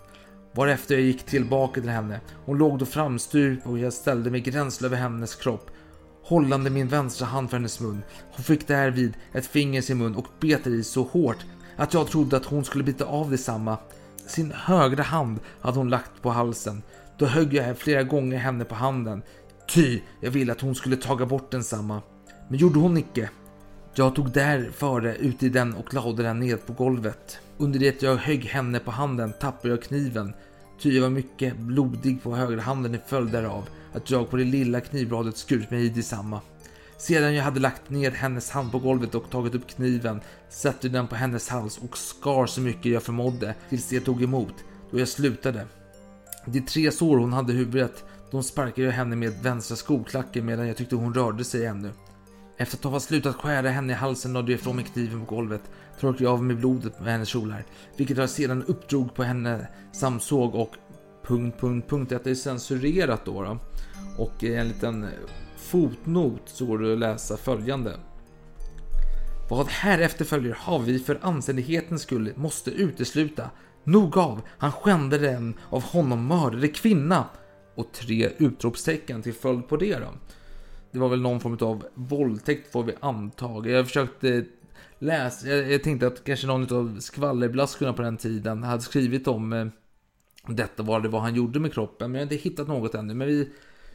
Varefter 0.53 0.95
jag 0.95 1.05
gick 1.05 1.23
tillbaka 1.23 1.81
till 1.81 1.91
henne. 1.91 2.21
Hon 2.45 2.59
låg 2.59 2.79
då 2.79 2.87
framstup 2.87 3.67
och 3.67 3.79
jag 3.79 3.93
ställde 3.93 4.31
mig 4.31 4.41
gränsle 4.41 4.87
över 4.87 4.97
hennes 4.97 5.35
kropp 5.35 5.71
hållande 6.27 6.71
min 6.71 6.89
vänstra 6.89 7.27
hand 7.27 7.51
för 7.51 7.57
hennes 7.57 7.81
mun. 7.81 8.03
Hon 8.33 8.45
fick 8.45 8.69
därvid 8.69 9.15
ett 9.33 9.47
finger 9.47 9.79
i 9.79 9.83
sin 9.83 9.99
mun 9.99 10.15
och 10.15 10.27
bet 10.41 10.67
i 10.67 10.85
så 10.85 11.03
hårt 11.03 11.45
att 11.77 11.95
jag 11.95 12.07
trodde 12.09 12.37
att 12.37 12.45
hon 12.45 12.65
skulle 12.65 12.85
bita 12.85 13.05
av 13.05 13.31
detsamma. 13.31 13.79
Sin 14.27 14.53
högra 14.53 15.03
hand 15.03 15.41
hade 15.61 15.79
hon 15.79 15.89
lagt 15.89 16.23
på 16.23 16.31
halsen. 16.31 16.83
Då 17.19 17.27
högg 17.27 17.55
jag 17.55 17.79
flera 17.79 18.03
gånger 18.03 18.39
henne 18.39 18.65
på 18.65 18.75
handen, 18.75 19.23
ty 19.69 20.01
jag 20.21 20.31
ville 20.31 20.53
att 20.53 20.61
hon 20.61 20.75
skulle 20.75 20.97
taga 20.97 21.27
bort 21.27 21.51
densamma. 21.51 22.03
Men 22.49 22.59
gjorde 22.59 22.79
hon 22.79 22.97
icke. 22.97 23.31
Jag 23.95 24.15
tog 24.15 24.31
därföre 24.31 25.17
ut 25.17 25.43
i 25.43 25.49
den 25.49 25.75
och 25.75 25.95
lade 25.95 26.23
den 26.23 26.41
ned 26.41 26.67
på 26.67 26.73
golvet. 26.73 27.39
Under 27.59 27.79
det 27.79 28.03
jag 28.03 28.17
högg 28.17 28.45
henne 28.45 28.79
på 28.79 28.91
handen 28.91 29.33
tappade 29.41 29.69
jag 29.69 29.83
kniven, 29.83 30.35
ty 30.81 30.95
jag 30.95 31.03
var 31.03 31.11
mycket 31.11 31.57
blodig 31.57 32.23
på 32.23 32.37
högra 32.37 32.61
handen 32.61 32.95
i 32.95 32.99
följd 33.07 33.33
därav 33.33 33.69
att 33.93 34.11
jag 34.11 34.31
på 34.31 34.37
det 34.37 34.45
lilla 34.45 34.81
knivbladet 34.81 35.37
skurit 35.37 35.71
mig 35.71 35.85
i 35.85 35.89
detsamma. 35.89 36.41
Sedan 36.99 37.35
jag 37.35 37.45
hade 37.45 37.61
lagt 37.61 37.91
ner 37.91 38.11
hennes 38.11 38.51
hand 38.51 38.73
på 38.73 38.79
golvet 38.79 39.15
och 39.15 39.31
tagit 39.31 39.55
upp 39.55 39.69
kniven 39.69 40.21
satte 40.49 40.89
den 40.89 41.07
på 41.07 41.15
hennes 41.15 41.49
hals 41.49 41.79
och 41.79 41.99
skar 41.99 42.47
så 42.47 42.61
mycket 42.61 42.93
jag 42.93 43.03
förmådde 43.03 43.55
tills 43.69 43.89
det 43.89 44.01
tog 44.01 44.23
emot, 44.23 44.55
då 44.91 44.99
jag 44.99 45.09
slutade. 45.09 45.67
De 46.47 46.61
tre 46.61 46.93
sår 46.93 47.19
hon 47.19 47.33
hade 47.33 47.53
i 47.53 47.57
huvudet, 47.57 48.05
de 48.31 48.43
sparkade 48.43 48.87
jag 48.87 48.93
henne 48.93 49.17
med 49.17 49.33
vänstra 49.43 49.77
skoklacken 49.77 50.47
medan 50.47 50.67
jag 50.67 50.77
tyckte 50.77 50.97
hon 50.97 51.15
rörde 51.15 51.45
sig 51.45 51.67
ännu. 51.67 51.91
Efter 52.59 52.77
att 52.77 52.93
ha 52.93 53.01
slutat 53.01 53.37
skära 53.37 53.71
henne 53.71 53.93
i 53.93 53.97
halsen 53.97 54.33
lade 54.33 54.53
jag 54.53 54.61
ifrån 54.61 54.77
mig 54.77 54.85
kniven 54.85 55.27
på 55.27 55.35
golvet, 55.35 55.63
torkade 56.01 56.25
jag 56.25 56.33
av 56.33 56.45
mig 56.45 56.57
blodet 56.57 57.01
med 57.01 57.13
hennes 57.13 57.29
kjolar, 57.29 57.65
vilket 57.97 58.17
jag 58.17 58.31
sedan 58.31 58.65
uppdrog 58.65 59.15
på 59.15 59.23
henne 59.23 59.69
samsåg 59.93 60.55
och 60.55 60.71
punkt, 61.23 61.57
punkt, 61.61 61.87
punkt. 61.89 62.11
Detta 62.11 62.31
är 62.31 62.35
censurerat 62.35 63.25
då. 63.25 63.43
då. 63.43 63.59
Och 64.19 64.43
i 64.43 64.55
en 64.55 64.69
liten 64.69 65.07
fotnot 65.57 66.43
så 66.45 66.67
går 66.67 66.79
det 66.79 66.93
att 66.93 66.99
läsa 66.99 67.37
följande. 67.37 67.97
Vad 69.51 69.67
härefter 69.69 70.25
följer 70.25 70.55
har 70.55 70.79
vi 70.79 70.99
för 70.99 71.19
anständighetens 71.23 72.03
skull 72.03 72.33
måste 72.37 72.71
utesluta. 72.71 73.51
Nog 73.85 74.19
av, 74.19 74.41
han 74.59 74.73
skände 74.73 75.19
den 75.19 75.55
av 75.71 75.83
honom 75.83 76.27
mördade 76.27 76.69
kvinna. 76.69 77.25
Och 77.75 77.93
tre 77.93 78.31
utropstecken 78.39 79.23
till 79.23 79.35
följd 79.35 79.69
på 79.69 79.77
det 79.77 79.99
då. 79.99 80.09
Det 80.93 80.99
var 80.99 81.09
väl 81.09 81.21
någon 81.21 81.41
form 81.41 81.59
av 81.61 81.87
våldtäkt 81.95 82.73
får 82.73 82.83
vi 82.83 82.95
anta. 83.01 83.69
Jag 83.69 83.87
försökte 83.87 84.45
läst, 84.99 85.47
jag, 85.47 85.73
jag 85.73 85.83
tänkte 85.83 86.07
att 86.07 86.25
kanske 86.25 86.47
någon 86.47 86.75
av 86.75 87.01
skvallerblaskorna 87.01 87.93
på 87.93 88.03
den 88.03 88.17
tiden 88.17 88.63
hade 88.63 88.83
skrivit 88.83 89.29
om 89.29 89.53
eh, 89.53 89.67
detta, 90.47 90.83
vad 90.83 91.03
det 91.03 91.09
var 91.09 91.21
han 91.21 91.35
gjorde 91.35 91.61
med 91.61 91.73
kroppen. 91.73 92.11
Men 92.11 92.19
jag 92.19 92.27
har 92.27 92.33
inte 92.33 92.49
hittat 92.49 92.69
något 92.69 92.95
ännu. 92.95 93.15
Men 93.15 93.29
vi, 93.29 93.49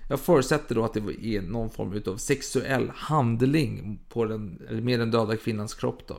jag 0.10 0.20
förutsätter 0.20 0.76
då 0.76 0.86
att 0.86 0.94
det 0.94 1.00
är 1.00 1.42
någon 1.42 1.70
form 1.70 2.02
av 2.08 2.18
sexuell 2.18 2.92
handling 2.96 4.00
på 4.10 4.26
den, 4.26 4.62
med 4.70 5.00
den 5.00 5.12
döda 5.12 5.38
kvinnans 5.38 5.74
kropp. 5.74 6.08
Då. 6.08 6.18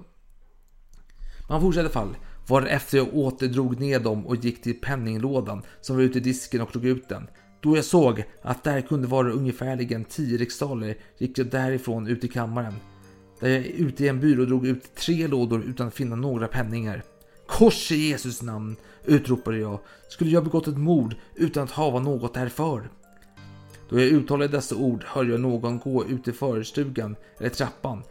Man 1.48 1.60
fortsätter 1.60 1.88
i 1.88 1.92
fall. 1.92 2.16
Varefter 2.48 2.98
jag 2.98 3.14
återdrog 3.14 3.80
ner 3.80 4.00
dem 4.00 4.26
och 4.26 4.36
gick 4.36 4.62
till 4.62 4.80
penninglådan 4.80 5.62
som 5.80 5.96
var 5.96 6.02
ute 6.02 6.18
i 6.18 6.20
disken 6.20 6.60
och 6.60 6.72
tog 6.72 6.84
ut 6.84 7.08
den. 7.08 7.26
Då 7.60 7.76
jag 7.76 7.84
såg 7.84 8.24
att 8.42 8.64
där 8.64 8.80
kunde 8.80 9.08
vara 9.08 9.32
ungefärligen 9.32 10.04
10 10.04 10.38
riksdaler 10.38 10.96
gick 11.18 11.38
jag 11.38 11.46
därifrån 11.46 12.06
ut 12.06 12.24
i 12.24 12.28
kammaren. 12.28 12.74
Där 13.42 13.48
jag 13.48 13.66
ute 13.66 14.04
i 14.04 14.08
en 14.08 14.20
byrå 14.20 14.44
drog 14.44 14.66
ut 14.66 14.94
tre 14.94 15.26
lådor 15.26 15.62
utan 15.62 15.86
att 15.86 15.94
finna 15.94 16.16
några 16.16 16.48
penningar. 16.48 17.02
Kors 17.46 17.92
i 17.92 17.96
Jesus 17.96 18.42
namn, 18.42 18.76
utropade 19.04 19.58
jag. 19.58 19.80
Skulle 20.08 20.30
jag 20.30 20.44
begått 20.44 20.68
ett 20.68 20.76
mord 20.78 21.14
utan 21.34 21.62
att 21.62 21.70
hava 21.70 22.00
något 22.00 22.34
därför? 22.34 22.90
Då 23.88 24.00
jag 24.00 24.08
uttalade 24.08 24.56
dessa 24.56 24.76
ord 24.76 25.04
hörde 25.04 25.30
jag 25.30 25.40
någon 25.40 25.78
gå 25.78 26.06
ut 26.06 26.28
i 26.28 26.32
förstugan 26.32 27.16
eller 27.38 27.50
trappan, 27.50 28.02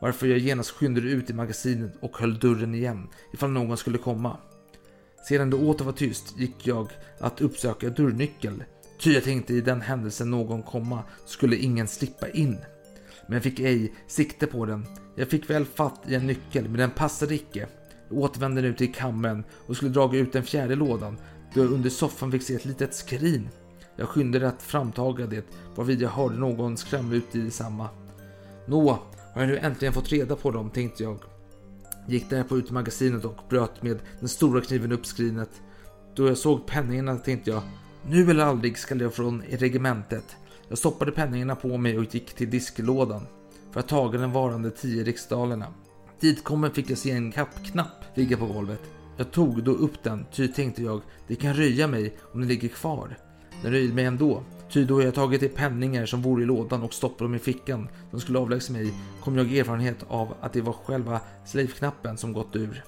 varför 0.00 0.26
jag 0.26 0.38
genast 0.38 0.70
skyndade 0.70 1.10
ut 1.10 1.30
i 1.30 1.32
magasinet 1.32 1.92
och 2.00 2.18
höll 2.18 2.38
dörren 2.38 2.74
igen 2.74 3.08
ifall 3.32 3.50
någon 3.50 3.76
skulle 3.76 3.98
komma. 3.98 4.36
Sedan 5.28 5.50
det 5.50 5.56
åter 5.56 5.84
var 5.84 5.92
tyst 5.92 6.38
gick 6.38 6.66
jag 6.66 6.88
att 7.18 7.40
uppsöka 7.40 7.90
dörrnyckel, 7.90 8.64
ty 9.00 9.12
jag 9.12 9.24
tänkte 9.24 9.54
i 9.54 9.60
den 9.60 9.80
händelsen 9.80 10.30
någon 10.30 10.62
komma 10.62 11.02
skulle 11.26 11.56
ingen 11.56 11.88
slippa 11.88 12.28
in. 12.28 12.56
Men 13.30 13.36
jag 13.36 13.42
fick 13.42 13.60
ej 13.60 13.92
sikte 14.06 14.46
på 14.46 14.66
den. 14.66 14.86
Jag 15.14 15.28
fick 15.28 15.50
väl 15.50 15.64
fatt 15.64 16.00
i 16.08 16.14
en 16.14 16.26
nyckel, 16.26 16.64
men 16.68 16.78
den 16.78 16.90
passade 16.90 17.34
icke. 17.34 17.66
Jag 18.08 18.18
återvände 18.18 18.62
nu 18.62 18.74
till 18.74 18.94
kammen 18.94 19.44
och 19.66 19.76
skulle 19.76 19.90
dra 19.90 20.16
ut 20.16 20.32
den 20.32 20.42
fjärde 20.42 20.74
lådan, 20.74 21.18
då 21.54 21.60
jag 21.60 21.72
under 21.72 21.90
soffan 21.90 22.32
fick 22.32 22.42
se 22.42 22.54
ett 22.54 22.64
litet 22.64 22.94
skrin 22.94 23.48
jag 24.00 24.08
skyndade 24.08 24.48
att 24.48 24.62
framtaga 24.62 25.26
det, 25.26 25.44
varvid 25.74 26.02
jag 26.02 26.08
hörde 26.08 26.36
någon 26.36 26.76
skrämma 26.76 27.14
ut 27.14 27.34
i 27.36 27.40
detsamma. 27.40 27.88
Nå, 28.66 28.98
har 29.34 29.40
jag 29.40 29.48
nu 29.48 29.58
äntligen 29.58 29.94
fått 29.94 30.12
reda 30.12 30.36
på 30.36 30.50
dem, 30.50 30.70
tänkte 30.70 31.02
jag. 31.02 31.18
Gick 32.08 32.30
därpå 32.30 32.58
ut 32.58 32.70
i 32.70 32.72
magasinet 32.72 33.24
och 33.24 33.36
bröt 33.48 33.82
med 33.82 33.98
den 34.20 34.28
stora 34.28 34.60
kniven 34.60 34.92
upp 34.92 35.06
skrinet. 35.06 35.50
Då 36.14 36.26
jag 36.26 36.38
såg 36.38 36.66
penningarna 36.66 37.16
tänkte 37.16 37.50
jag, 37.50 37.62
nu 38.06 38.30
eller 38.30 38.44
aldrig 38.44 38.78
skall 38.78 39.00
jag 39.00 39.14
från 39.14 39.42
regementet. 39.42 40.36
Jag 40.70 40.78
stoppade 40.78 41.12
penningarna 41.12 41.56
på 41.56 41.76
mig 41.76 41.98
och 41.98 42.14
gick 42.14 42.34
till 42.34 42.50
disklådan 42.50 43.26
för 43.70 43.80
att 43.80 43.88
taga 43.88 44.18
den 44.18 44.32
varande 44.32 44.70
tio 44.70 45.04
riksdalerna. 45.04 45.66
Ditkommen 46.20 46.70
fick 46.70 46.90
jag 46.90 46.98
se 46.98 47.10
en 47.10 47.32
kappknapp 47.32 48.04
ligga 48.14 48.36
på 48.36 48.46
golvet. 48.46 48.80
Jag 49.16 49.30
tog 49.30 49.64
då 49.64 49.70
upp 49.70 50.02
den, 50.02 50.26
ty 50.32 50.48
tänkte 50.48 50.82
jag, 50.82 51.00
det 51.26 51.34
kan 51.34 51.54
röja 51.54 51.86
mig 51.86 52.16
om 52.32 52.40
den 52.40 52.48
ligger 52.48 52.68
kvar. 52.68 53.18
Den 53.62 53.72
röjde 53.72 53.94
mig 53.94 54.04
ändå. 54.04 54.42
Ty 54.70 54.84
då 54.84 55.02
jag 55.02 55.14
tagit 55.14 55.40
de 55.40 55.48
penningar 55.48 56.06
som 56.06 56.22
vore 56.22 56.42
i 56.42 56.46
lådan 56.46 56.82
och 56.82 56.94
stoppat 56.94 57.18
dem 57.18 57.34
i 57.34 57.38
fickan 57.38 57.88
som 58.10 58.20
skulle 58.20 58.38
avlägsna 58.38 58.78
mig 58.78 58.94
kom 59.20 59.36
jag 59.38 59.56
erfarenhet 59.56 60.04
av 60.08 60.34
att 60.40 60.52
det 60.52 60.60
var 60.60 60.72
själva 60.72 61.20
slave-knappen 61.46 62.16
som 62.16 62.32
gått 62.32 62.56
ur. 62.56 62.84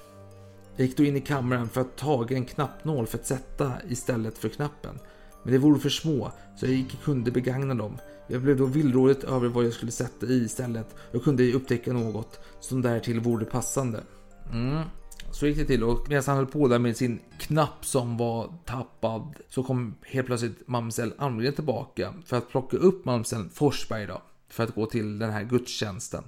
Jag 0.75 0.87
gick 0.87 0.97
då 0.97 1.03
in 1.03 1.15
i 1.15 1.21
kammaren 1.21 1.69
för 1.69 1.81
att 1.81 1.97
taga 1.97 2.35
en 2.35 2.45
knappnål 2.45 3.07
för 3.07 3.17
att 3.17 3.27
sätta 3.27 3.73
istället 3.89 4.37
för 4.37 4.49
knappen. 4.49 4.99
Men 5.43 5.53
de 5.53 5.59
vore 5.59 5.79
för 5.79 5.89
små 5.89 6.31
så 6.55 6.65
jag 6.65 6.75
icke 6.75 6.97
kunde 7.03 7.31
begagna 7.31 7.75
dem. 7.75 7.97
Jag 8.27 8.41
blev 8.41 8.57
då 8.57 8.65
villrådigt 8.65 9.23
över 9.23 9.47
vad 9.47 9.65
jag 9.65 9.73
skulle 9.73 9.91
sätta 9.91 10.25
i 10.25 10.43
istället. 10.43 10.95
Jag 11.11 11.23
kunde 11.23 11.53
upptäcka 11.53 11.93
något 11.93 12.39
som 12.59 12.81
därtill 12.81 13.19
vore 13.19 13.45
passande. 13.45 14.03
Mm. 14.51 14.83
Så 15.31 15.47
gick 15.47 15.57
det 15.57 15.65
till 15.65 15.83
och 15.83 16.09
medan 16.09 16.23
han 16.27 16.37
höll 16.37 16.45
på 16.45 16.67
där 16.67 16.79
med 16.79 16.97
sin 16.97 17.19
knapp 17.39 17.85
som 17.85 18.17
var 18.17 18.53
tappad 18.65 19.35
så 19.49 19.63
kom 19.63 19.95
helt 20.01 20.27
plötsligt 20.27 20.67
mamsell 20.67 21.13
Almgren 21.17 21.53
tillbaka 21.53 22.13
för 22.25 22.37
att 22.37 22.49
plocka 22.49 22.77
upp 22.77 23.05
mamsell 23.05 23.49
Forsberg 23.49 24.07
då. 24.07 24.21
För 24.49 24.63
att 24.63 24.75
gå 24.75 24.85
till 24.85 25.19
den 25.19 25.31
här 25.31 25.43
gudstjänsten. 25.43 26.23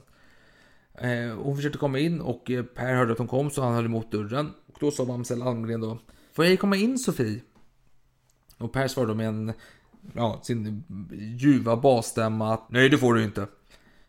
Eh, 0.94 1.36
hon 1.38 1.56
försökte 1.56 1.78
komma 1.78 2.00
in 2.00 2.22
och 2.22 2.52
eh, 2.52 2.64
Per 2.64 2.96
hörde 2.96 3.12
att 3.12 3.18
hon 3.18 3.28
kom 3.28 3.50
så 3.50 3.62
han 3.62 3.74
höll 3.74 3.86
emot 3.86 4.12
dörren. 4.12 4.52
Och 4.74 4.78
då 4.80 4.92
sa 4.92 5.06
mamsell 5.06 5.42
Almgren 5.42 5.82
då 5.82 5.98
Får 6.34 6.46
jag 6.46 6.60
komma 6.60 6.76
in 6.76 7.00
Sofie? 7.00 7.42
Och 8.58 8.74
Per 8.74 8.88
svarade 8.88 9.16
med 9.16 9.28
en, 9.28 9.54
ja, 10.14 10.40
sin 10.44 10.84
ljuva 11.38 11.78
basstämma 11.78 12.54
att 12.54 12.72
Nej 12.72 12.90
det 12.90 12.98
får 12.98 13.14
du 13.14 13.24
inte. 13.24 13.48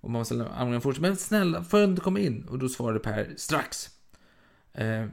Och 0.00 0.10
mamsell 0.10 0.40
Almgren 0.40 0.80
fortsatte 0.80 1.08
Men 1.08 1.16
snälla, 1.16 1.64
får 1.64 1.80
jag 1.80 1.90
inte 1.90 2.02
komma 2.02 2.20
in? 2.20 2.44
Och 2.48 2.58
då 2.58 2.68
svarade 2.68 2.98
Per 2.98 3.34
strax. 3.36 3.88
Eh, 4.72 5.06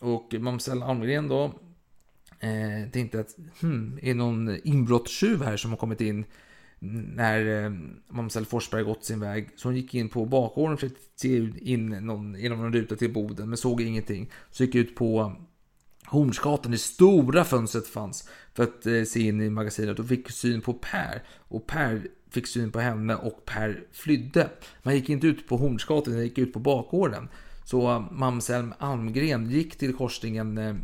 och 0.00 0.34
mamsell 0.38 0.82
Almgren 0.82 1.28
då 1.28 1.44
eh, 2.38 2.90
tänkte 2.92 3.20
att 3.20 3.36
hmm, 3.60 3.98
är 4.02 4.14
någon 4.14 4.56
inbrottstjuv 4.64 5.42
här 5.42 5.56
som 5.56 5.70
har 5.70 5.78
kommit 5.78 6.00
in 6.00 6.24
när 7.14 7.64
eh, 7.64 7.72
mamsell 8.08 8.46
Forsberg 8.46 8.82
gått 8.82 9.04
sin 9.04 9.20
väg. 9.20 9.50
Så 9.56 9.68
hon 9.68 9.76
gick 9.76 9.94
in 9.94 10.08
på 10.08 10.24
bakgården 10.24 10.72
och 10.72 10.80
försökte 10.80 11.00
se 11.16 11.48
in 11.60 11.88
någon, 11.88 12.34
genom 12.34 12.58
någon 12.58 12.72
ruta 12.72 12.96
till 12.96 13.12
boden, 13.12 13.48
men 13.48 13.58
såg 13.58 13.80
ingenting. 13.80 14.30
Så 14.50 14.64
gick 14.64 14.74
ut 14.74 14.94
på 14.94 15.36
Hornsgatan, 16.10 16.72
det 16.72 16.78
stora 16.78 17.44
fönstret 17.44 17.86
fanns 17.86 18.28
för 18.54 18.62
att 18.62 18.86
eh, 18.86 19.02
se 19.02 19.20
in 19.20 19.40
i 19.40 19.50
magasinet 19.50 19.98
och 19.98 20.08
fick 20.08 20.30
syn 20.30 20.60
på 20.60 20.72
Per. 20.72 21.22
Och 21.48 21.66
Per 21.66 22.08
fick 22.30 22.46
syn 22.46 22.72
på 22.72 22.80
henne 22.80 23.14
och 23.14 23.44
Per 23.44 23.84
flydde. 23.92 24.48
Man 24.82 24.94
gick 24.94 25.08
inte 25.08 25.26
ut 25.26 25.48
på 25.48 25.56
Hornsgatan, 25.56 26.14
man 26.14 26.22
gick 26.22 26.38
ut 26.38 26.52
på 26.52 26.58
bakgården. 26.58 27.28
Så 27.64 27.90
uh, 27.90 28.12
Mamselm 28.12 28.74
Almgren 28.78 29.50
gick 29.50 29.78
till 29.78 29.94
korsningen 29.94 30.58
eh, 30.58 30.74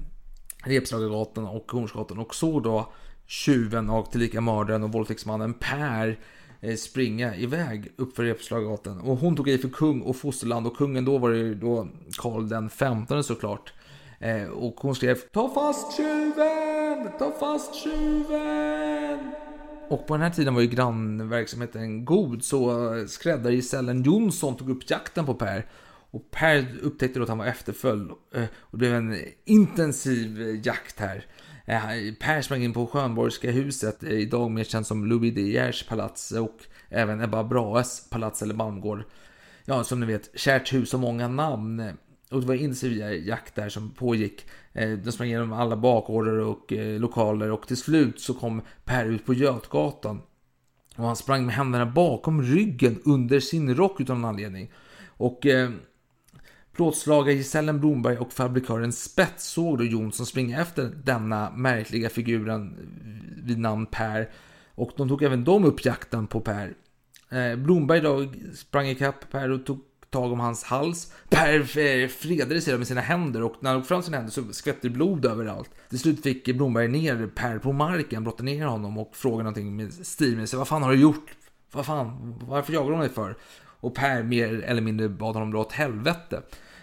Repslagargatan 0.64 1.46
och 1.46 1.72
Hornsgatan 1.72 2.18
och 2.18 2.34
såg 2.34 2.62
då 2.62 2.92
tjuven 3.26 3.90
och 3.90 4.10
tillika 4.10 4.40
mördaren 4.40 4.82
och 4.82 4.92
våldtäktsmannen 4.92 5.54
Per 5.54 6.18
springa 6.76 7.36
iväg 7.36 7.92
uppför 7.96 8.24
Repslagargatan. 8.24 9.00
Och 9.00 9.16
hon 9.16 9.36
tog 9.36 9.48
i 9.48 9.58
för 9.58 9.68
kung 9.68 10.00
och 10.00 10.16
fosterland 10.16 10.66
och 10.66 10.76
kungen 10.76 11.04
då 11.04 11.18
var 11.18 11.30
det 11.30 11.38
ju 11.38 11.54
då 11.54 11.88
Karl 12.18 12.48
den 12.48 12.70
15 12.70 13.24
såklart. 13.24 13.72
Eh, 14.18 14.48
och 14.48 14.74
hon 14.80 14.94
skrev 14.94 15.14
Ta 15.14 15.48
fast 15.54 15.96
tjuven! 15.96 17.08
Ta 17.18 17.32
fast 17.40 17.74
tjuven! 17.74 19.18
Och 19.88 20.06
på 20.06 20.14
den 20.14 20.22
här 20.22 20.30
tiden 20.30 20.54
var 20.54 20.60
ju 20.60 20.68
grannverksamheten 20.68 22.04
god 22.04 22.44
så 22.44 22.92
skräddargesällen 23.08 24.02
Jonsson 24.02 24.56
tog 24.56 24.70
upp 24.70 24.90
jakten 24.90 25.26
på 25.26 25.34
Per. 25.34 25.66
Och 26.10 26.30
Per 26.30 26.66
upptäckte 26.82 27.18
då 27.18 27.22
att 27.22 27.28
han 27.28 27.38
var 27.38 27.46
efterföljd 27.46 28.10
eh, 28.34 28.44
och 28.58 28.70
det 28.70 28.76
blev 28.78 28.94
en 28.94 29.16
intensiv 29.44 30.60
jakt 30.64 31.00
här. 31.00 31.26
Eh, 31.64 32.14
per 32.20 32.42
sprang 32.42 32.62
in 32.62 32.72
på 32.72 32.86
Skönborgska 32.86 33.50
huset, 33.50 34.02
eh, 34.02 34.10
idag 34.10 34.50
mer 34.50 34.64
känt 34.64 34.86
som 34.86 35.06
Louis 35.06 35.34
De 35.34 35.40
Geers 35.40 35.86
palats 35.88 36.32
och 36.32 36.58
även 36.88 37.20
Ebba 37.20 37.44
Brahes 37.44 38.10
palats 38.10 38.42
eller 38.42 38.54
Malmgård. 38.54 39.04
Ja, 39.64 39.84
som 39.84 40.00
ni 40.00 40.06
vet, 40.06 40.38
kärt 40.38 40.72
hus 40.72 40.94
och 40.94 41.00
många 41.00 41.28
namn. 41.28 41.92
Och 42.30 42.40
det 42.40 42.46
var 42.46 42.54
jakt 43.14 43.54
där 43.54 43.68
som 43.68 43.90
pågick. 43.90 44.46
Eh, 44.72 44.90
de 44.90 45.12
sprang 45.12 45.28
igenom 45.28 45.52
alla 45.52 45.76
bakgårdar 45.76 46.38
och 46.38 46.72
eh, 46.72 47.00
lokaler 47.00 47.50
och 47.50 47.66
till 47.66 47.76
slut 47.76 48.20
så 48.20 48.34
kom 48.34 48.62
Per 48.84 49.06
ut 49.06 49.26
på 49.26 49.34
Götgatan. 49.34 50.22
Och 50.96 51.06
han 51.06 51.16
sprang 51.16 51.46
med 51.46 51.54
händerna 51.54 51.86
bakom 51.86 52.42
ryggen 52.42 53.00
under 53.04 53.40
sin 53.40 53.74
rock 53.74 54.00
utan 54.00 54.20
någon 54.20 54.30
anledning. 54.30 54.72
Och 55.06 55.46
eh, 55.46 55.70
plåtslagargesällen 56.72 57.80
Blomberg 57.80 58.18
och 58.18 58.32
fabrikören 58.32 58.92
Spets 58.92 59.44
såg 59.44 59.78
då 59.78 59.84
Jonsson 59.84 60.26
springa 60.26 60.60
efter 60.60 60.84
denna 61.04 61.50
märkliga 61.50 62.08
figuren 62.08 62.76
vid 63.44 63.58
namn 63.58 63.86
Per. 63.86 64.30
Och 64.74 64.90
de 64.96 65.08
tog 65.08 65.22
även 65.22 65.44
de 65.44 65.64
upp 65.64 65.84
jakten 65.84 66.26
på 66.26 66.40
Per. 66.40 66.74
Eh, 67.30 67.56
Blomberg 67.56 68.00
då 68.00 68.26
sprang 68.54 68.86
ikapp 68.86 69.30
Per 69.30 69.50
och 69.50 69.66
tog 69.66 69.80
tag 70.10 70.32
om 70.32 70.40
hans 70.40 70.64
hals. 70.64 71.12
Per 71.28 72.08
fredade 72.08 72.60
sig 72.60 72.78
med 72.78 72.86
sina 72.86 73.00
händer 73.00 73.42
och 73.42 73.54
när 73.60 73.70
han 73.70 73.80
tog 73.80 73.88
fram 73.88 74.02
sina 74.02 74.16
händer 74.16 74.32
så 74.32 74.52
skvätte 74.52 74.90
blod 74.90 75.24
överallt. 75.24 75.70
Till 75.88 75.98
slut 75.98 76.22
fick 76.22 76.56
Blomberg 76.56 76.88
ner 76.88 77.30
Per 77.34 77.58
på 77.58 77.72
marken, 77.72 78.24
brottade 78.24 78.44
ner 78.44 78.66
honom 78.66 78.98
och 78.98 79.16
frågade 79.16 79.42
någonting 79.42 79.76
med 79.76 79.92
stil 79.92 80.36
med 80.36 80.48
sig. 80.48 80.58
Vad 80.58 80.68
fan 80.68 80.82
har 80.82 80.92
du 80.92 81.00
gjort? 81.00 81.36
Vad 81.72 81.86
fan, 81.86 82.34
varför 82.46 82.72
jagar 82.72 82.90
de 82.90 83.00
dig 83.00 83.08
för? 83.08 83.36
Och 83.80 83.94
Per 83.94 84.22
mer 84.22 84.60
eller 84.60 84.82
mindre 84.82 85.08
bad 85.08 85.34
honom 85.34 85.50
dra 85.50 85.60
åt 85.60 85.72
helvete. 85.72 86.42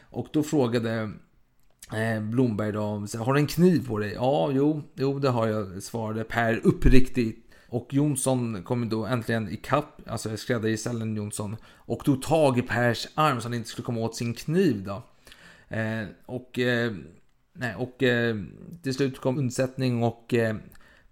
Och 0.10 0.28
då 0.34 0.44
frågade 0.44 1.12
eh, 1.94 2.22
Blomberg 2.22 2.72
då, 2.72 2.82
har 3.20 3.34
du 3.34 3.40
en 3.40 3.48
kniv 3.48 3.88
på 3.88 3.98
dig? 3.98 4.14
Ja, 4.14 4.52
jo, 4.52 4.84
jo 4.94 5.20
det 5.20 5.30
har 5.30 5.48
jag, 5.48 5.84
svarade 5.84 6.24
Per 6.24 6.62
uppriktigt 6.64 7.43
och 7.74 7.94
Jonsson 7.94 8.64
kom 8.64 8.90
då 8.90 9.06
äntligen 9.06 9.50
ikapp, 9.50 10.02
alltså 10.08 10.38
skräddargesällen 10.38 11.16
Jonsson, 11.16 11.56
och 11.66 12.06
tog 12.06 12.22
tag 12.22 12.58
i 12.58 12.62
Pers 12.62 13.08
arm 13.16 13.42
så 13.42 13.48
han 13.48 13.54
inte 13.54 13.70
skulle 13.70 13.86
komma 13.86 14.00
åt 14.00 14.16
sin 14.16 14.34
kniv 14.34 14.84
då. 14.84 15.04
Eh, 15.76 16.06
och 16.26 16.60
eh, 16.60 16.94
nej, 17.54 17.76
och 17.76 18.04
eh, 18.04 18.38
till 18.84 18.94
slut 18.94 19.20
kom 19.20 19.38
undsättning 19.38 20.04
och 20.04 20.34
eh, 20.34 20.56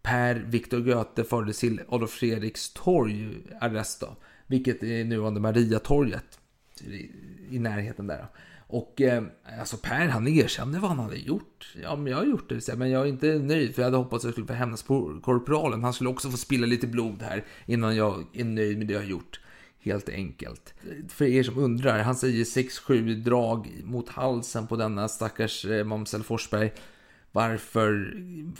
Per 0.02 0.36
Viktor 0.36 0.88
Göte 0.88 1.24
fördes 1.24 1.60
till 1.60 1.82
Adolf 1.88 2.12
Fredriks 2.12 2.74
torg 2.74 3.38
arrest 3.62 4.00
då, 4.02 4.15
vilket 4.47 4.84
är 4.84 5.06
nuvarande 5.06 5.39
Mariatorget 5.39 6.39
i, 6.82 7.10
i 7.50 7.60
närheten 7.60 8.08
där. 8.08 8.17
Då. 8.17 8.28
Och 8.71 9.01
eh, 9.01 9.23
alltså 9.60 9.77
Per 9.77 10.07
han 10.07 10.27
erkände 10.27 10.79
vad 10.79 10.89
han 10.89 10.99
hade 10.99 11.17
gjort. 11.17 11.75
Ja, 11.84 11.95
men 11.95 12.12
jag 12.12 12.17
har 12.17 12.25
gjort 12.25 12.49
det, 12.49 12.75
men 12.75 12.89
jag 12.89 13.01
är 13.01 13.05
inte 13.05 13.27
nöjd 13.27 13.75
för 13.75 13.81
jag 13.81 13.88
hade 13.88 13.97
hoppats 13.97 14.23
att 14.25 14.27
jag 14.27 14.34
skulle 14.34 14.47
få 14.47 14.53
hämnas 14.53 14.84
på 14.84 15.19
korporalen. 15.23 15.84
Han 15.84 15.93
skulle 15.93 16.10
också 16.10 16.29
få 16.29 16.38
spilla 16.38 16.67
lite 16.67 16.88
blod 16.88 17.21
här 17.21 17.43
innan 17.65 17.95
jag 17.95 18.25
är 18.34 18.43
nöjd 18.43 18.77
med 18.77 18.88
det 18.88 18.93
jag 18.93 19.01
har 19.01 19.07
gjort. 19.07 19.39
Helt 19.79 20.10
enkelt. 20.10 20.73
För 21.07 21.25
er 21.25 21.43
som 21.43 21.57
undrar, 21.57 21.99
han 21.99 22.15
säger 22.15 22.43
6-7 22.43 23.15
drag 23.15 23.81
mot 23.84 24.10
halsen 24.10 24.67
på 24.67 24.75
denna 24.75 25.07
stackars 25.07 25.65
eh, 25.65 25.84
mamsell 25.84 26.23
Forsberg. 26.23 26.71
Varför, 27.31 27.89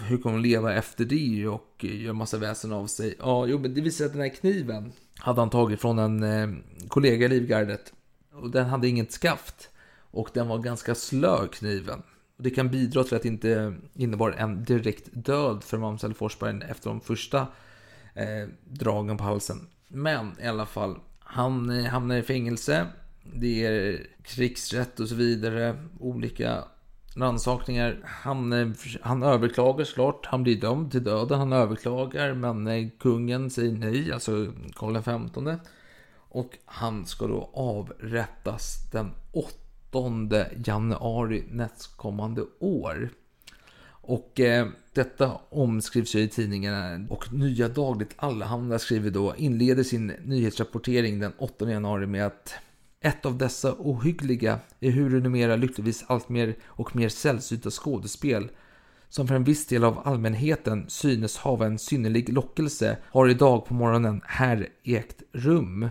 hur 0.08 0.17
kommer 0.17 0.36
hon 0.36 0.41
leva 0.41 0.74
efter 0.74 1.06
det 1.06 1.47
och 1.47 1.86
eh, 1.86 2.02
gör 2.02 2.13
massa 2.13 2.38
väsen 2.38 2.71
av 2.71 2.88
sig? 2.88 3.15
Ja, 3.19 3.47
jo, 3.47 3.60
men 3.60 3.74
det 3.74 3.82
visar 3.82 4.06
att 4.06 4.12
den 4.12 4.21
här 4.21 4.30
kniven 4.30 4.91
hade 5.15 5.41
han 5.41 5.50
tagit 5.50 5.82
från 5.82 6.00
en 6.00 6.24
eh, 6.24 6.50
kollega 6.88 7.26
i 7.26 7.30
Livgardet. 7.30 7.93
Och 8.34 8.52
den 8.52 8.65
hade 8.65 8.88
inget 8.88 9.12
skaft. 9.12 9.71
Och 10.12 10.30
den 10.34 10.47
var 10.47 10.58
ganska 10.58 10.95
slö, 10.95 11.47
kniven. 11.47 12.04
Det 12.38 12.50
kan 12.50 12.69
bidra 12.69 13.04
till 13.04 13.15
att 13.15 13.21
det 13.21 13.28
inte 13.28 13.76
innebar 13.93 14.32
en 14.32 14.63
direkt 14.63 15.10
död 15.12 15.63
för 15.63 15.78
Mamsell 15.78 16.13
Forsberg 16.13 16.62
efter 16.69 16.89
de 16.89 17.02
första 17.02 17.47
eh, 18.13 18.50
dragen 18.65 19.17
på 19.17 19.24
halsen. 19.24 19.67
Men 19.88 20.36
i 20.41 20.47
alla 20.47 20.65
fall, 20.65 21.00
han 21.19 21.69
eh, 21.69 21.86
hamnar 21.86 22.15
i 22.15 22.24
fängelse. 22.24 22.88
Det 23.24 23.65
är 23.65 24.08
krigsrätt 24.24 25.00
och 25.00 25.08
så 25.08 25.15
vidare. 25.15 25.76
Olika 26.00 26.63
rannsakningar. 27.15 28.00
Han, 28.04 28.54
eh, 28.54 28.67
han 29.02 29.24
överklagar 29.24 29.86
såklart. 29.86 30.26
Han 30.26 30.43
blir 30.43 30.62
dömd 30.62 30.91
till 30.91 31.04
döden. 31.04 31.39
Han 31.39 31.54
överklagar 31.54 32.34
men 32.34 32.67
eh, 32.67 32.89
kungen 33.00 33.50
säger 33.50 33.71
nej, 33.71 34.12
alltså 34.12 34.54
Karl 34.76 35.02
XV. 35.02 35.67
Och 36.34 36.58
han 36.65 37.06
ska 37.06 37.28
då 37.28 37.50
avrättas 37.54 38.91
den 38.91 39.12
8 39.32 39.56
januari 40.66 41.44
nästkommande 41.50 42.46
år. 42.60 43.10
Och 44.04 44.40
eh, 44.40 44.68
detta 44.94 45.32
omskrivs 45.50 46.16
ju 46.16 46.20
i 46.20 46.28
tidningarna 46.28 47.06
och 47.10 47.34
Nya 47.34 47.68
Dagligt 47.68 48.14
Allehanda 48.16 48.80
skriver 48.80 49.10
då 49.12 49.36
inleder 49.38 49.84
sin 49.84 50.08
nyhetsrapportering 50.08 51.20
den 51.20 51.34
8 51.38 51.72
januari 51.72 52.08
med 52.08 52.26
att 52.26 52.54
ett 53.02 53.26
av 53.26 53.38
dessa 53.38 53.76
ohyggliga, 53.80 54.60
ehuru 54.80 55.22
numera 55.22 55.56
lyckligtvis 55.56 56.04
allt 56.08 56.30
mer 56.30 56.56
och 56.66 56.96
mer 56.96 57.10
sällsynta 57.10 57.70
skådespel 57.72 58.50
som 59.10 59.28
för 59.28 59.36
en 59.36 59.44
viss 59.44 59.68
del 59.68 59.84
av 59.84 60.08
allmänheten 60.08 60.86
synes 60.88 61.38
hava 61.38 61.66
en 61.66 61.80
synnerlig 61.80 62.34
lockelse 62.34 62.98
har 63.04 63.30
idag 63.30 63.66
på 63.66 63.74
morgonen 63.74 64.22
här 64.26 64.68
ägt 64.84 65.24
rum. 65.32 65.90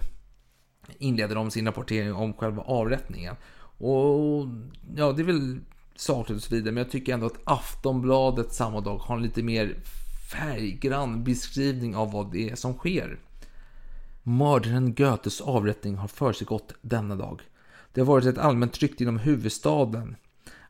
Inleder 0.98 1.34
de 1.34 1.50
sin 1.50 1.66
rapportering 1.66 2.14
om 2.14 2.32
själva 2.32 2.62
avrättningen. 2.62 3.36
Och 3.80 4.48
ja, 4.96 5.12
det 5.12 5.22
är 5.22 5.26
väl 5.26 5.58
sakligt 5.96 6.36
och 6.36 6.42
så 6.42 6.54
vidare, 6.54 6.72
men 6.72 6.82
jag 6.82 6.90
tycker 6.90 7.14
ändå 7.14 7.26
att 7.26 7.40
Aftonbladet 7.44 8.52
samma 8.52 8.80
dag 8.80 8.98
har 8.98 9.16
en 9.16 9.22
lite 9.22 9.42
mer 9.42 9.76
färggrann 10.32 11.24
beskrivning 11.24 11.96
av 11.96 12.12
vad 12.12 12.32
det 12.32 12.50
är 12.50 12.56
som 12.56 12.74
sker. 12.74 13.18
Mördaren 14.22 14.94
Goethes 14.94 15.40
avrättning 15.40 15.96
har 15.96 16.08
försiggått 16.08 16.74
denna 16.82 17.16
dag. 17.16 17.42
Det 17.92 18.00
har 18.00 18.06
varit 18.06 18.26
ett 18.26 18.38
allmänt 18.38 18.72
tryck 18.72 19.00
inom 19.00 19.18
huvudstaden 19.18 20.16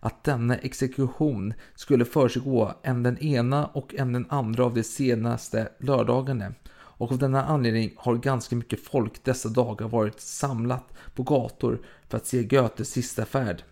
att 0.00 0.24
denna 0.24 0.56
exekution 0.56 1.54
skulle 1.74 2.04
försiggå 2.04 2.74
än 2.82 3.02
den 3.02 3.18
ena 3.18 3.66
och 3.66 3.94
än 3.94 4.12
den 4.12 4.26
andra 4.28 4.64
av 4.64 4.74
de 4.74 4.82
senaste 4.82 5.68
lördagarna 5.78 6.52
och 7.00 7.12
av 7.12 7.18
denna 7.18 7.44
anledning 7.44 7.90
har 7.96 8.16
ganska 8.16 8.56
mycket 8.56 8.84
folk 8.84 9.24
dessa 9.24 9.48
dagar 9.48 9.88
varit 9.88 10.20
samlat 10.20 10.92
på 11.14 11.22
gator 11.22 11.80
för 12.08 12.16
att 12.16 12.26
se 12.26 12.44
Goethes 12.44 12.90
sista 12.90 13.24
färd. 13.24 13.62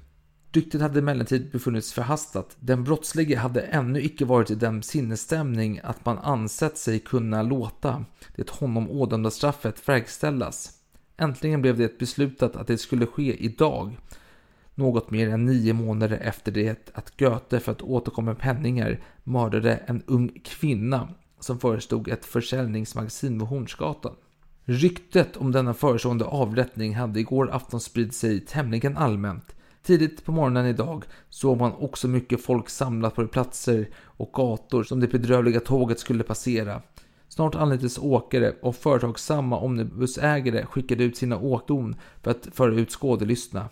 Ryktet 0.52 0.80
hade 0.80 0.98
emellertid 0.98 1.50
befunnits 1.50 1.92
förhastat. 1.92 2.56
Den 2.60 2.84
brottslige 2.84 3.36
hade 3.36 3.60
ännu 3.60 4.02
icke 4.02 4.24
varit 4.24 4.50
i 4.50 4.54
den 4.54 4.82
sinnesstämning 4.82 5.80
att 5.82 6.04
man 6.04 6.18
ansett 6.18 6.78
sig 6.78 6.98
kunna 6.98 7.42
låta 7.42 8.04
det 8.36 8.50
honom 8.50 8.90
ådömda 8.90 9.30
straffet 9.30 9.88
verkställas. 9.88 10.72
Äntligen 11.16 11.62
blev 11.62 11.78
det 11.78 11.98
beslutat 11.98 12.56
att 12.56 12.66
det 12.66 12.78
skulle 12.78 13.06
ske 13.06 13.44
idag, 13.44 13.98
något 14.74 15.10
mer 15.10 15.28
än 15.28 15.46
nio 15.46 15.72
månader 15.72 16.18
efter 16.22 16.52
det 16.52 16.90
att 16.94 17.18
Goethe 17.18 17.60
för 17.60 17.72
att 17.72 17.82
återkomma 17.82 18.30
med 18.30 18.38
penningar 18.38 19.00
mördade 19.24 19.74
en 19.76 20.02
ung 20.06 20.40
kvinna 20.44 21.08
som 21.40 21.58
förestod 21.58 22.08
ett 22.08 22.24
försäljningsmagasin 22.24 23.38
vid 23.38 23.48
Hornsgatan. 23.48 24.14
Ryktet 24.64 25.36
om 25.36 25.52
denna 25.52 25.74
förestående 25.74 26.24
avrättning 26.24 26.94
hade 26.94 27.20
igår 27.20 27.50
afton 27.50 27.80
spridit 27.80 28.14
sig 28.14 28.40
tämligen 28.40 28.96
allmänt. 28.96 29.54
Tidigt 29.82 30.24
på 30.24 30.32
morgonen 30.32 30.66
idag 30.66 31.04
såg 31.28 31.58
man 31.58 31.72
också 31.72 32.08
mycket 32.08 32.44
folk 32.44 32.68
samlat 32.68 33.14
på 33.14 33.22
de 33.22 33.28
platser 33.28 33.88
och 34.04 34.32
gator 34.32 34.82
som 34.82 35.00
det 35.00 35.08
bedrövliga 35.08 35.60
tåget 35.60 35.98
skulle 35.98 36.24
passera. 36.24 36.82
Snart 37.28 37.54
anlitades 37.54 37.98
åkare 37.98 38.54
och 38.62 38.76
företagsamma 38.76 39.58
omnibusägare 39.58 40.66
skickade 40.66 41.04
ut 41.04 41.16
sina 41.16 41.38
åkdon 41.38 41.96
för 42.22 42.30
att 42.30 42.48
föra 42.52 42.74
ut 42.74 42.90
skådelystna. 42.90 43.68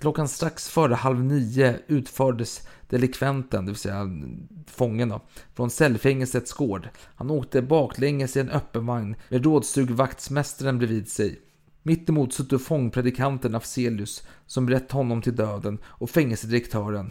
Klockan 0.00 0.28
strax 0.28 0.68
före 0.68 0.94
halv 0.94 1.24
nio 1.24 1.78
utfördes 1.86 2.68
delikventen, 2.88 3.64
det 3.64 3.72
vill 3.72 3.78
säga 3.78 4.08
fången 4.66 5.08
då, 5.08 5.20
från 5.54 5.70
cellfängelsets 5.70 6.52
gård. 6.52 6.88
Han 7.16 7.30
åkte 7.30 7.62
baklänges 7.62 8.36
i 8.36 8.40
en 8.40 8.50
öppen 8.50 8.86
vagn 8.86 9.16
med 9.28 9.44
rådstugvaktsmästaren 9.44 10.78
bredvid 10.78 11.08
sig. 11.08 11.40
Mittemot 11.82 12.32
satt 12.32 12.62
fångpredikanten 12.62 13.54
Afzelius 13.54 14.22
som 14.46 14.66
brett 14.66 14.92
honom 14.92 15.22
till 15.22 15.36
döden 15.36 15.78
och 15.84 16.10
fängelsedirektören. 16.10 17.10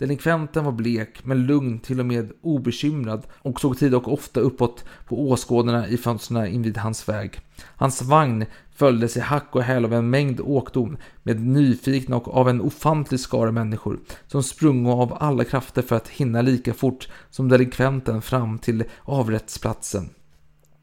Delinkventen 0.00 0.64
var 0.64 0.72
blek, 0.72 1.24
men 1.24 1.46
lugn, 1.46 1.78
till 1.78 2.00
och 2.00 2.06
med 2.06 2.32
obekymrad 2.42 3.26
och 3.38 3.60
såg 3.60 3.78
tid 3.78 3.94
och 3.94 4.12
ofta 4.12 4.40
uppåt 4.40 4.84
på 5.08 5.30
åskådarna 5.30 5.88
i 5.88 5.96
fönstren 5.96 6.46
invid 6.46 6.76
hans 6.76 7.08
väg. 7.08 7.40
Hans 7.76 8.02
vagn 8.02 8.46
följdes 8.74 9.16
i 9.16 9.20
hack 9.20 9.48
och 9.52 9.62
häl 9.62 9.84
av 9.84 9.94
en 9.94 10.10
mängd 10.10 10.40
åkdon 10.40 10.96
med 11.22 11.40
nyfikna 11.40 12.16
och 12.16 12.36
av 12.36 12.48
en 12.48 12.60
ofantlig 12.60 13.20
skara 13.20 13.52
människor 13.52 13.98
som 14.26 14.42
sprungo 14.42 14.90
av 14.90 15.16
alla 15.20 15.44
krafter 15.44 15.82
för 15.82 15.96
att 15.96 16.08
hinna 16.08 16.42
lika 16.42 16.74
fort 16.74 17.08
som 17.30 17.48
delinkventen 17.48 18.22
fram 18.22 18.58
till 18.58 18.84
avrättsplatsen. 19.02 20.08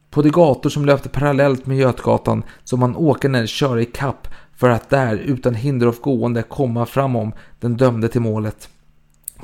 På 0.10 0.22
de 0.22 0.30
gator 0.30 0.70
som 0.70 0.86
löpte 0.86 1.10
parallellt 1.10 1.66
med 1.66 1.78
Götgatan 1.78 2.44
som 2.64 2.80
man 2.80 2.96
åkande 2.96 3.48
köra 3.48 3.82
i 3.82 3.86
kapp 3.86 4.28
för 4.56 4.70
att 4.70 4.90
där 4.90 5.16
utan 5.16 5.56
hinder 5.56 5.88
av 5.88 6.00
gående 6.02 6.44
komma 6.44 6.86
framom 6.86 7.34
den 7.60 7.78
dömde 7.78 8.08
till 8.08 8.22
målet. 8.22 8.70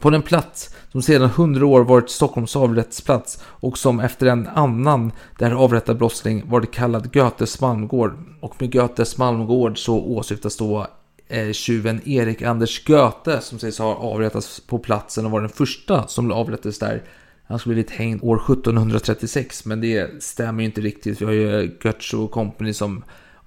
På 0.02 0.10
den 0.10 0.22
plats 0.22 0.76
som 0.92 1.02
sedan 1.02 1.30
hundra 1.30 1.66
år 1.66 1.84
varit 1.84 2.10
Stockholms 2.10 2.56
avrättsplats 2.56 3.44
och 3.46 3.78
som 3.78 4.00
efter 4.00 4.26
en 4.26 4.48
annan 4.48 5.12
där 5.40 5.52
avrättad 5.52 5.98
brottsling 5.98 6.50
varit 6.50 6.72
kallad 6.72 7.16
Götes 7.16 7.62
Malmgård. 7.62 8.14
Och 8.42 8.62
med 8.62 8.76
Götes 8.76 9.18
Malmgård 9.18 9.78
så 9.78 10.00
åsyftas 10.00 10.58
då 10.58 10.88
eh, 11.28 11.52
tjuven 11.52 12.02
Erik 12.10 12.42
Anders 12.42 12.90
Göte 12.90 13.42
som 13.42 13.60
sägs 13.60 13.80
ha 13.80 13.96
avrättats 13.96 14.60
på 14.60 14.80
platsen 14.80 15.26
och 15.26 15.32
var 15.32 15.42
den 15.42 15.50
första 15.50 16.08
som 16.08 16.32
avrättades 16.32 16.80
där. 16.80 17.04
Han 17.46 17.60
skulle 17.60 17.76
blivit 17.76 17.92
hängd 17.92 18.24
år 18.24 18.36
1736 18.36 19.66
men 19.66 19.82
det 19.82 20.24
stämmer 20.24 20.64
ju 20.64 20.66
inte 20.66 20.82
riktigt. 20.82 21.22
Vi 21.22 21.26
har 21.26 21.32
ju 21.32 21.78
Götz 21.84 22.14
och 22.14 22.32
Company 22.32 22.74
som 22.74 23.04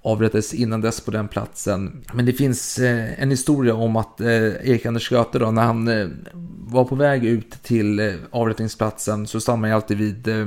avrättades 0.07 0.55
innan 0.55 0.81
dess 0.81 1.01
på 1.01 1.11
den 1.11 1.29
platsen. 1.29 2.05
Men 2.12 2.27
det 2.27 2.33
finns 2.33 2.79
eh, 2.79 3.23
en 3.23 3.31
historia 3.31 3.75
om 3.75 3.97
att 3.97 4.21
eh, 4.21 4.29
Erik 4.29 4.87
Anders 4.87 5.12
Göte 5.12 5.38
då, 5.38 5.51
när 5.51 5.62
han 5.62 5.88
eh, 5.88 6.09
var 6.66 6.85
på 6.85 6.95
väg 6.95 7.25
ut 7.25 7.62
till 7.62 8.01
eh, 8.01 8.14
avrättningsplatsen 8.31 9.27
så 9.27 9.40
stannade 9.40 9.69
han 9.69 9.77
alltid 9.77 9.99
vid 9.99 10.29
eh, 10.29 10.47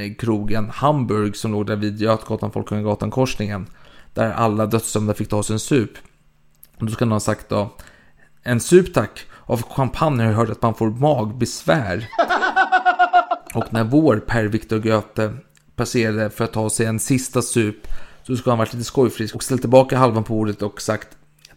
eh, 0.00 0.14
krogen 0.18 0.70
Hamburg 0.70 1.36
som 1.36 1.52
låg 1.52 1.66
där 1.66 1.76
vid 1.76 2.00
Götgatan, 2.00 2.50
Folkungagatan 2.50 3.10
korsningen. 3.10 3.66
Där 4.14 4.32
alla 4.32 4.66
dödsdömda 4.66 5.14
fick 5.14 5.28
ta 5.28 5.42
sig 5.42 5.54
en 5.54 5.60
sup. 5.60 5.90
Och 6.78 6.86
då 6.86 6.92
ska 6.92 7.04
han 7.04 7.12
ha 7.12 7.20
sagt 7.20 7.48
då, 7.48 7.76
en 8.42 8.60
sup 8.60 8.94
tack, 8.94 9.26
av 9.46 9.62
champagne 9.62 10.22
har 10.22 10.30
jag 10.30 10.38
hört 10.38 10.50
att 10.50 10.62
man 10.62 10.74
får 10.74 10.90
magbesvär. 10.90 12.08
Och 13.54 13.72
när 13.72 13.84
vår 13.84 14.16
Per 14.16 14.44
Victor 14.44 14.86
Göte 14.86 15.36
passerade 15.76 16.30
för 16.30 16.44
att 16.44 16.52
ta 16.52 16.70
sig 16.70 16.86
en 16.86 17.00
sista 17.00 17.42
sup 17.42 17.76
så 18.26 18.36
ska 18.36 18.50
han 18.50 18.58
varit 18.58 18.72
lite 18.72 18.84
skojfrisk 18.84 19.34
och 19.34 19.42
ställt 19.42 19.60
tillbaka 19.60 19.98
halvan 19.98 20.24
på 20.24 20.34
bordet 20.34 20.62
och 20.62 20.80
sagt 20.80 21.08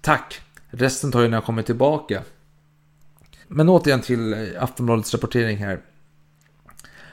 tack. 0.02 0.42
Resten 0.70 1.12
tar 1.12 1.22
jag 1.22 1.30
när 1.30 1.38
jag 1.38 1.46
kommer 1.46 1.62
tillbaka. 1.62 2.24
Men 3.48 3.70
återigen 3.70 4.02
till 4.02 4.34
eh, 4.34 4.64
Aftonbladets 4.64 5.14
rapportering 5.14 5.58
här. 5.58 5.82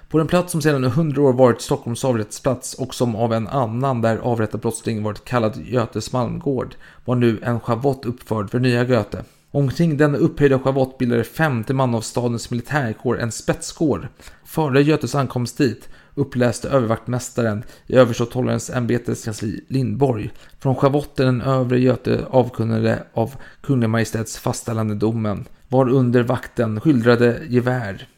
På 0.08 0.18
den 0.18 0.26
plats 0.26 0.52
som 0.52 0.62
sedan 0.62 0.84
100 0.84 1.22
år 1.22 1.32
varit 1.32 1.60
Stockholms 1.60 2.04
avrättsplats 2.04 2.74
och 2.74 2.94
som 2.94 3.16
av 3.16 3.32
en 3.32 3.48
annan 3.48 4.00
där 4.00 4.16
avrättad 4.16 4.60
brottsling 4.60 5.02
varit 5.02 5.24
kallad 5.24 5.62
Götes 5.66 6.12
Malmgård 6.12 6.74
var 7.04 7.14
nu 7.14 7.38
en 7.42 7.60
schavott 7.60 8.04
uppförd 8.04 8.50
för 8.50 8.58
nya 8.58 8.84
Göte. 8.84 9.24
Omkring 9.50 9.96
denna 9.96 10.18
upphöjda 10.18 10.58
schavott 10.58 10.98
bildade 10.98 11.24
femte 11.24 11.74
man 11.74 11.94
av 11.94 12.00
stadens 12.00 12.50
militärkår 12.50 13.20
en 13.20 13.32
spetsgård. 13.32 14.08
Före 14.44 14.82
Götes 14.82 15.14
ankomst 15.14 15.58
dit 15.58 15.88
uppläste 16.16 16.68
övervaktmästaren 16.68 17.64
i 17.86 17.96
överståthållarens 17.96 18.70
ämbetes 18.70 19.24
kansli 19.24 19.64
Lindborg 19.68 20.30
från 20.58 20.74
schavotten 20.74 21.26
den 21.26 21.40
övre 21.40 21.80
Göte 21.80 22.26
avkunnade 22.30 23.02
av 23.12 23.34
Kungliga 23.62 23.88
Majestäts 23.88 24.38
fastställande 24.38 24.94
domen 24.94 25.44
var 25.68 25.88
under 25.88 26.22
vakten 26.22 26.80
skildrade 26.80 27.40
gevär. 27.48 28.08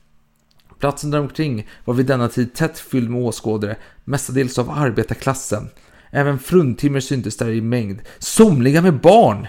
Platsen 0.79 1.11
däromkring 1.11 1.69
var 1.85 1.95
vid 1.95 2.07
denna 2.07 2.29
tid 2.29 2.55
tätt 2.55 2.79
fylld 2.79 3.11
med 3.11 3.23
åskådare, 3.23 3.77
mestadels 4.05 4.59
av 4.59 4.71
arbetarklassen. 4.71 5.69
Även 6.11 6.39
fruntimmer 6.39 7.01
syntes 7.01 7.37
där 7.37 7.51
i 7.51 7.61
mängd, 7.61 8.01
somliga 8.19 8.83
med 8.83 9.01
barn. 9.01 9.47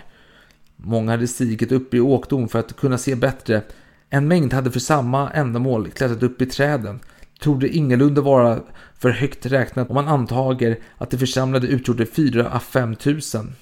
Många 0.75 1.11
hade 1.11 1.27
stigit 1.27 1.71
upp 1.71 1.93
i 1.93 1.99
åkdom 1.99 2.47
för 2.47 2.59
att 2.59 2.75
kunna 2.75 2.97
se 2.97 3.15
bättre. 3.15 3.61
En 4.09 4.27
mängd 4.27 4.53
hade 4.53 4.71
för 4.71 4.79
samma 4.79 5.29
ändamål 5.29 5.89
klättrat 5.89 6.23
upp 6.23 6.41
i 6.41 6.45
träden. 6.45 6.99
Torde 7.39 7.69
ingalunda 7.69 8.21
vara 8.21 8.59
för 8.99 9.09
högt 9.09 9.45
räknat 9.45 9.89
om 9.89 9.95
man 9.95 10.07
antager 10.07 10.79
att 10.97 11.09
de 11.09 11.17
församlade 11.17 11.67
utgjorde 11.67 12.05
4 12.05 12.49
à 12.49 12.59
5 12.59 12.95
tusen. 12.95 13.55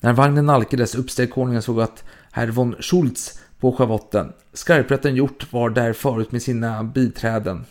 När 0.00 0.12
vagnen 0.12 0.46
nalkades 0.46 0.94
uppsteg 0.94 1.30
konungen 1.30 1.62
såg 1.62 1.80
att 1.80 2.04
herr 2.32 2.48
von 2.48 2.76
Schultz 2.80 3.40
på 3.60 3.72
schavotten. 3.72 4.32
Skarprätten 4.52 5.16
gjort 5.16 5.52
var 5.52 5.70
där 5.70 5.92
förut 5.92 6.32
med 6.32 6.42
sina 6.42 6.84
biträden. 6.84 7.64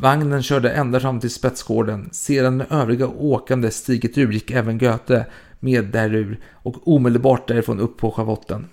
Vagnen 0.00 0.42
körde 0.42 0.70
ända 0.70 1.00
fram 1.00 1.20
till 1.20 1.30
spetsgården. 1.30 2.08
Sedan 2.12 2.56
med 2.56 2.66
övriga 2.70 3.08
åkande 3.08 3.70
stigit 3.70 4.18
ur 4.18 4.32
gick 4.32 4.50
även 4.50 4.78
Göte 4.78 5.26
med 5.60 5.84
därur 5.84 6.40
och 6.52 6.88
omedelbart 6.88 7.48
därifrån 7.48 7.80
upp 7.80 7.96
på 7.96 8.10
schavotten. 8.10 8.66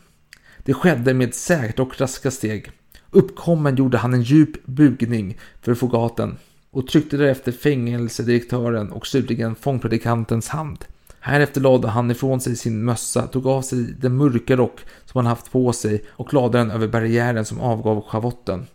Det 0.57 0.73
skedde 0.73 1.13
med 1.13 1.33
säkert 1.33 1.79
och 1.79 2.01
raska 2.01 2.31
steg. 2.31 2.71
Uppkommen 3.13 3.75
gjorde 3.75 3.97
han 3.97 4.13
en 4.13 4.21
djup 4.21 4.65
bugning 4.65 5.37
för 5.61 5.73
fogaten 5.73 6.37
och 6.71 6.87
tryckte 6.87 7.17
därefter 7.17 7.51
fängelsedirektören 7.51 8.91
och 8.91 9.07
slutligen 9.07 9.55
fångpredikantens 9.55 10.47
hand. 10.47 10.85
Härefter 11.19 11.61
lade 11.61 11.87
han 11.87 12.11
ifrån 12.11 12.41
sig 12.41 12.55
sin 12.55 12.83
mössa, 12.83 13.27
tog 13.27 13.47
av 13.47 13.61
sig 13.61 13.83
den 13.83 14.17
mörka 14.17 14.55
rock 14.55 14.79
som 15.05 15.19
han 15.19 15.25
haft 15.25 15.51
på 15.51 15.73
sig 15.73 16.03
och 16.09 16.33
lade 16.33 16.57
den 16.57 16.71
över 16.71 16.87
barriären 16.87 17.45
som 17.45 17.59
avgav 17.59 18.01
schavotten. 18.01 18.65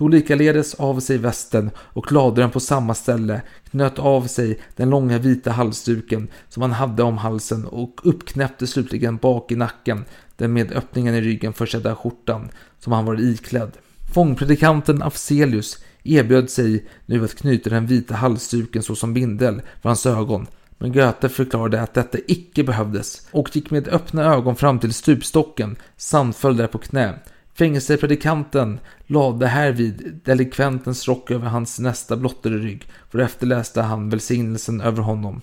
Tog 0.00 0.10
likaledes 0.10 0.74
av 0.74 1.00
sig 1.00 1.18
västen 1.18 1.70
och 1.76 2.12
lade 2.12 2.40
den 2.40 2.50
på 2.50 2.60
samma 2.60 2.94
ställe, 2.94 3.42
knöt 3.70 3.98
av 3.98 4.26
sig 4.26 4.58
den 4.76 4.90
långa 4.90 5.18
vita 5.18 5.50
halsduken 5.50 6.28
som 6.48 6.62
han 6.62 6.72
hade 6.72 7.02
om 7.02 7.18
halsen 7.18 7.64
och 7.64 8.00
uppknäppte 8.02 8.66
slutligen 8.66 9.16
bak 9.16 9.52
i 9.52 9.56
nacken 9.56 10.04
den 10.36 10.52
med 10.52 10.72
öppningen 10.72 11.14
i 11.14 11.20
ryggen 11.20 11.52
försedda 11.52 11.96
skjortan 11.96 12.48
som 12.78 12.92
han 12.92 13.04
var 13.04 13.20
iklädd. 13.20 13.70
Fångpredikanten 14.14 15.02
Afzelius 15.02 15.78
erbjöd 16.02 16.50
sig 16.50 16.86
nu 17.06 17.24
att 17.24 17.34
knyta 17.34 17.70
den 17.70 17.86
vita 17.86 18.14
halsduken 18.14 18.82
såsom 18.82 19.14
bindel 19.14 19.62
för 19.82 19.88
hans 19.88 20.06
ögon 20.06 20.46
men 20.78 20.92
Goethe 20.92 21.28
förklarade 21.28 21.82
att 21.82 21.94
detta 21.94 22.18
icke 22.26 22.64
behövdes 22.64 23.26
och 23.30 23.56
gick 23.56 23.70
med 23.70 23.88
öppna 23.88 24.24
ögon 24.24 24.56
fram 24.56 24.78
till 24.78 24.94
stupstocken 24.94 25.76
samt 25.96 26.42
där 26.42 26.66
på 26.66 26.78
knä. 26.78 27.18
Fängelsepredikanten 27.60 28.80
lade 29.06 29.46
härvid 29.46 30.20
delikventens 30.24 31.08
rock 31.08 31.30
över 31.30 31.46
hans 31.48 31.78
nästa 31.78 32.16
blottade 32.16 32.56
rygg, 32.56 32.88
för 33.10 33.18
efterläste 33.18 33.82
han 33.82 34.10
välsignelsen 34.10 34.80
över 34.80 35.02
honom. 35.02 35.40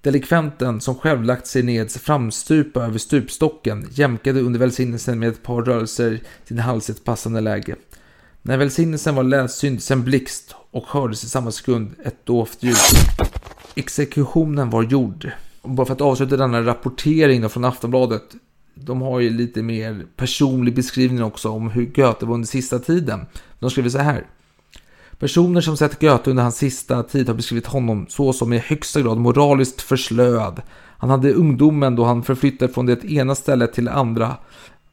Delikventen, 0.00 0.80
som 0.80 0.94
själv 0.94 1.24
lagt 1.24 1.46
sig 1.46 1.62
ned 1.62 1.90
framstupa 1.90 2.84
över 2.84 2.98
stupstocken, 2.98 3.86
jämkade 3.90 4.40
under 4.40 4.60
välsignelsen 4.60 5.18
med 5.18 5.28
ett 5.28 5.42
par 5.42 5.62
rörelser 5.62 6.20
sin 6.44 6.58
hals 6.58 6.88
i 6.88 6.92
ett 6.92 7.04
passande 7.04 7.40
läge. 7.40 7.76
När 8.42 8.56
välsignelsen 8.56 9.14
var 9.14 9.22
läst 9.22 9.58
syntes 9.58 9.90
en 9.90 10.04
blixt 10.04 10.54
och 10.70 10.84
hördes 10.86 11.24
i 11.24 11.28
samma 11.28 11.50
sekund 11.50 11.94
ett 12.04 12.26
dovt 12.26 12.62
ljud. 12.62 12.76
Exekutionen 13.74 14.70
var 14.70 14.82
gjord. 14.82 15.30
Och 15.62 15.70
bara 15.70 15.86
för 15.86 15.94
att 15.94 16.00
avsluta 16.00 16.36
denna 16.36 16.62
rapportering 16.62 17.48
från 17.48 17.64
Aftonbladet. 17.64 18.22
De 18.80 19.02
har 19.02 19.20
ju 19.20 19.30
lite 19.30 19.62
mer 19.62 20.06
personlig 20.16 20.74
beskrivning 20.74 21.22
också 21.22 21.50
om 21.50 21.70
hur 21.70 21.84
Goethe 21.84 22.26
var 22.26 22.34
under 22.34 22.48
sista 22.48 22.78
tiden. 22.78 23.26
De 23.58 23.70
skriver 23.70 23.88
så 23.88 23.98
här. 23.98 24.26
Personer 25.18 25.60
som 25.60 25.76
sett 25.76 26.00
Goethe 26.00 26.30
under 26.30 26.42
hans 26.42 26.56
sista 26.56 27.02
tid 27.02 27.28
har 27.28 27.34
beskrivit 27.34 27.66
honom 27.66 28.06
så 28.08 28.32
som 28.32 28.52
i 28.52 28.58
högsta 28.58 29.00
grad 29.00 29.18
moraliskt 29.18 29.82
förslöad. 29.82 30.62
Han 30.98 31.10
hade 31.10 31.32
ungdomen 31.32 31.96
då 31.96 32.04
han 32.04 32.22
förflyttade 32.22 32.72
från 32.72 32.86
det 32.86 33.04
ena 33.04 33.34
stället 33.34 33.72
till 33.72 33.84
det 33.84 33.92
andra 33.92 34.36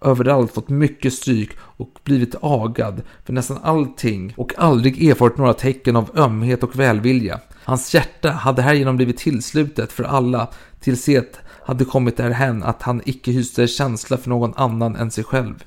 överallt 0.02 0.54
fått 0.54 0.70
mycket 0.70 1.14
stryk 1.14 1.50
och 1.60 2.00
blivit 2.04 2.36
agad 2.42 3.02
för 3.26 3.34
nästan 3.34 3.58
allting 3.64 4.34
och 4.38 4.54
aldrig 4.58 5.10
erfarit 5.10 5.38
några 5.38 5.54
tecken 5.54 5.96
av 5.96 6.12
ömhet 6.16 6.64
och 6.64 6.80
välvilja. 6.80 7.40
Hans 7.64 7.94
hjärta 7.96 8.32
hade 8.32 8.62
härigenom 8.62 8.96
blivit 8.96 9.18
tillslutet 9.18 9.92
för 9.92 10.04
alla 10.04 10.48
tills 10.80 11.06
det 11.06 11.43
hade 11.66 11.86
kommit 11.86 12.18
därhän 12.18 12.64
att 12.64 12.82
han 12.82 13.02
icke 13.06 13.32
hyste 13.32 13.68
känsla 13.68 14.18
för 14.18 14.30
någon 14.30 14.54
annan 14.56 14.96
än 14.96 15.12
sig 15.12 15.24
själv. 15.24 15.64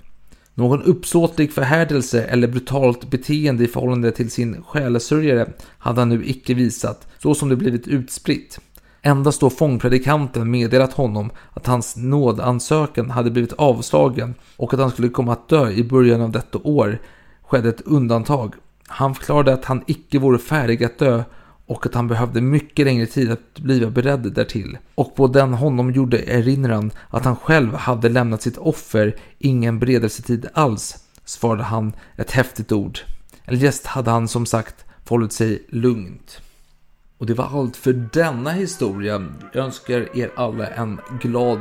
Någon 0.55 0.83
uppsåtlig 0.83 1.53
förhärdelse 1.53 2.23
eller 2.23 2.49
brutalt 2.49 3.11
beteende 3.11 3.65
i 3.65 3.69
förhållande 3.69 4.13
till 4.13 4.31
sin 4.31 4.63
själasörjare 4.63 5.49
hade 5.79 6.01
han 6.01 6.09
nu 6.09 6.27
icke 6.27 6.55
visat, 6.55 7.07
så 7.19 7.35
som 7.35 7.49
det 7.49 7.57
blivit 7.57 7.89
utspritt. 7.89 8.61
Endast 9.03 9.41
då 9.41 9.51
fångpredikanten 9.51 10.51
meddelat 10.51 10.93
honom 10.93 11.31
att 11.55 11.67
hans 11.67 11.97
nådansökan 11.97 13.11
hade 13.11 13.31
blivit 13.31 13.53
avslagen 13.53 14.35
och 14.57 14.75
att 14.75 14.81
han 14.81 14.91
skulle 14.91 15.09
komma 15.09 15.33
att 15.33 15.49
dö 15.49 15.71
i 15.71 15.85
början 15.85 16.21
av 16.21 16.31
detta 16.31 16.59
år 16.59 16.99
skedde 17.43 17.69
ett 17.69 17.81
undantag. 17.81 18.55
Han 18.87 19.15
förklarade 19.15 19.53
att 19.53 19.65
han 19.65 19.83
icke 19.87 20.19
vore 20.19 20.39
färdig 20.39 20.85
att 20.85 20.99
dö 20.99 21.23
och 21.67 21.87
att 21.87 21.95
han 21.95 22.09
behövde 22.09 22.41
mycket 22.41 22.87
längre 22.87 23.07
tid 23.07 23.31
att 23.31 23.59
bli 23.59 23.87
beredd 23.87 24.33
därtill. 24.33 24.79
Och 24.95 25.15
på 25.15 25.27
den 25.27 25.55
honom 25.55 25.91
gjorde 25.91 26.31
erinran 26.31 26.91
att 27.11 27.25
han 27.25 27.37
själv 27.37 27.75
hade 27.75 28.09
lämnat 28.09 28.43
sitt 28.43 28.59
offer 28.59 29.17
ingen 29.39 29.79
beredelsetid 29.79 30.47
alls, 30.55 31.05
svarade 31.25 31.63
han 31.63 31.93
ett 32.17 32.31
häftigt 32.31 32.73
ord. 32.73 32.99
Eljest 33.45 33.87
hade 33.87 34.11
han 34.11 34.29
som 34.29 34.47
sagt 34.47 34.85
förhållit 35.05 35.33
sig 35.33 35.67
lugnt. 35.69 36.41
Och 37.19 37.27
det 37.27 37.35
var 37.35 37.61
allt 37.61 37.77
för 37.77 37.93
denna 37.93 38.51
historia. 38.51 39.27
Jag 39.53 39.65
önskar 39.65 40.19
er 40.19 40.31
alla 40.37 40.67
en 40.67 41.01
glad 41.21 41.61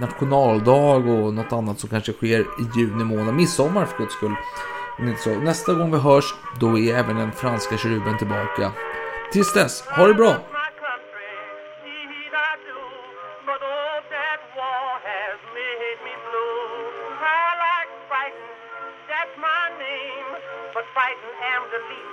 nationaldag 0.00 0.96
och 0.96 1.34
något 1.34 1.52
annat 1.52 1.80
som 1.80 1.88
kanske 1.88 2.12
sker 2.12 2.40
i 2.40 2.78
juni 2.78 3.04
månad. 3.04 3.34
Midsommar 3.34 3.86
för 3.86 3.98
guds 3.98 4.14
skull. 4.14 4.34
Nästa 5.42 5.74
gång 5.74 5.90
vi 5.90 5.98
hörs, 5.98 6.34
då 6.60 6.78
är 6.78 6.94
även 6.94 7.16
den 7.16 7.32
franska 7.32 7.76
keruben 7.76 8.18
tillbaka. 8.18 8.72
Tills 9.32 9.52
dess, 9.52 9.80
ha 9.80 10.06
det 10.06 10.14
bra! 10.14 10.38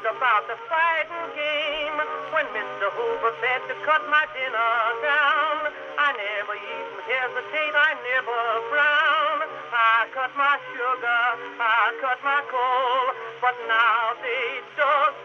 about 0.06 0.48
the 0.48 0.58
fighting 0.70 1.28
game. 1.34 1.98
When 2.30 2.46
Mr. 2.54 2.88
Hoover 2.94 3.34
said 3.42 3.62
to 3.68 3.76
cut 3.86 4.04
my 4.10 4.26
dinner 4.38 4.72
down, 5.02 5.74
I 5.98 6.10
never 6.14 6.56
even 6.56 7.00
hesitate, 7.10 7.74
I 7.74 7.92
never 8.06 8.40
frown. 8.70 9.38
I 9.74 10.08
cut 10.14 10.32
my 10.38 10.56
sugar, 10.72 11.24
I 11.58 11.94
cut 12.02 12.20
my 12.24 12.42
coal, 12.54 13.06
but 13.42 13.56
now 13.68 14.14
they 14.22 14.62
just 14.78 15.25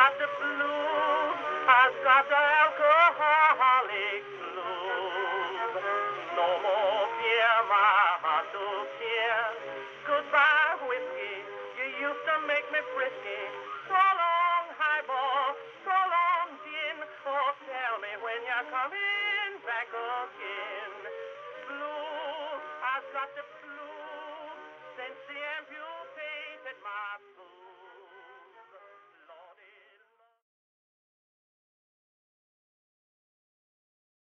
got 0.00 0.16
the 0.16 0.24
blues, 0.40 1.36
I've 1.68 1.92
got 2.00 2.24
the 2.32 2.59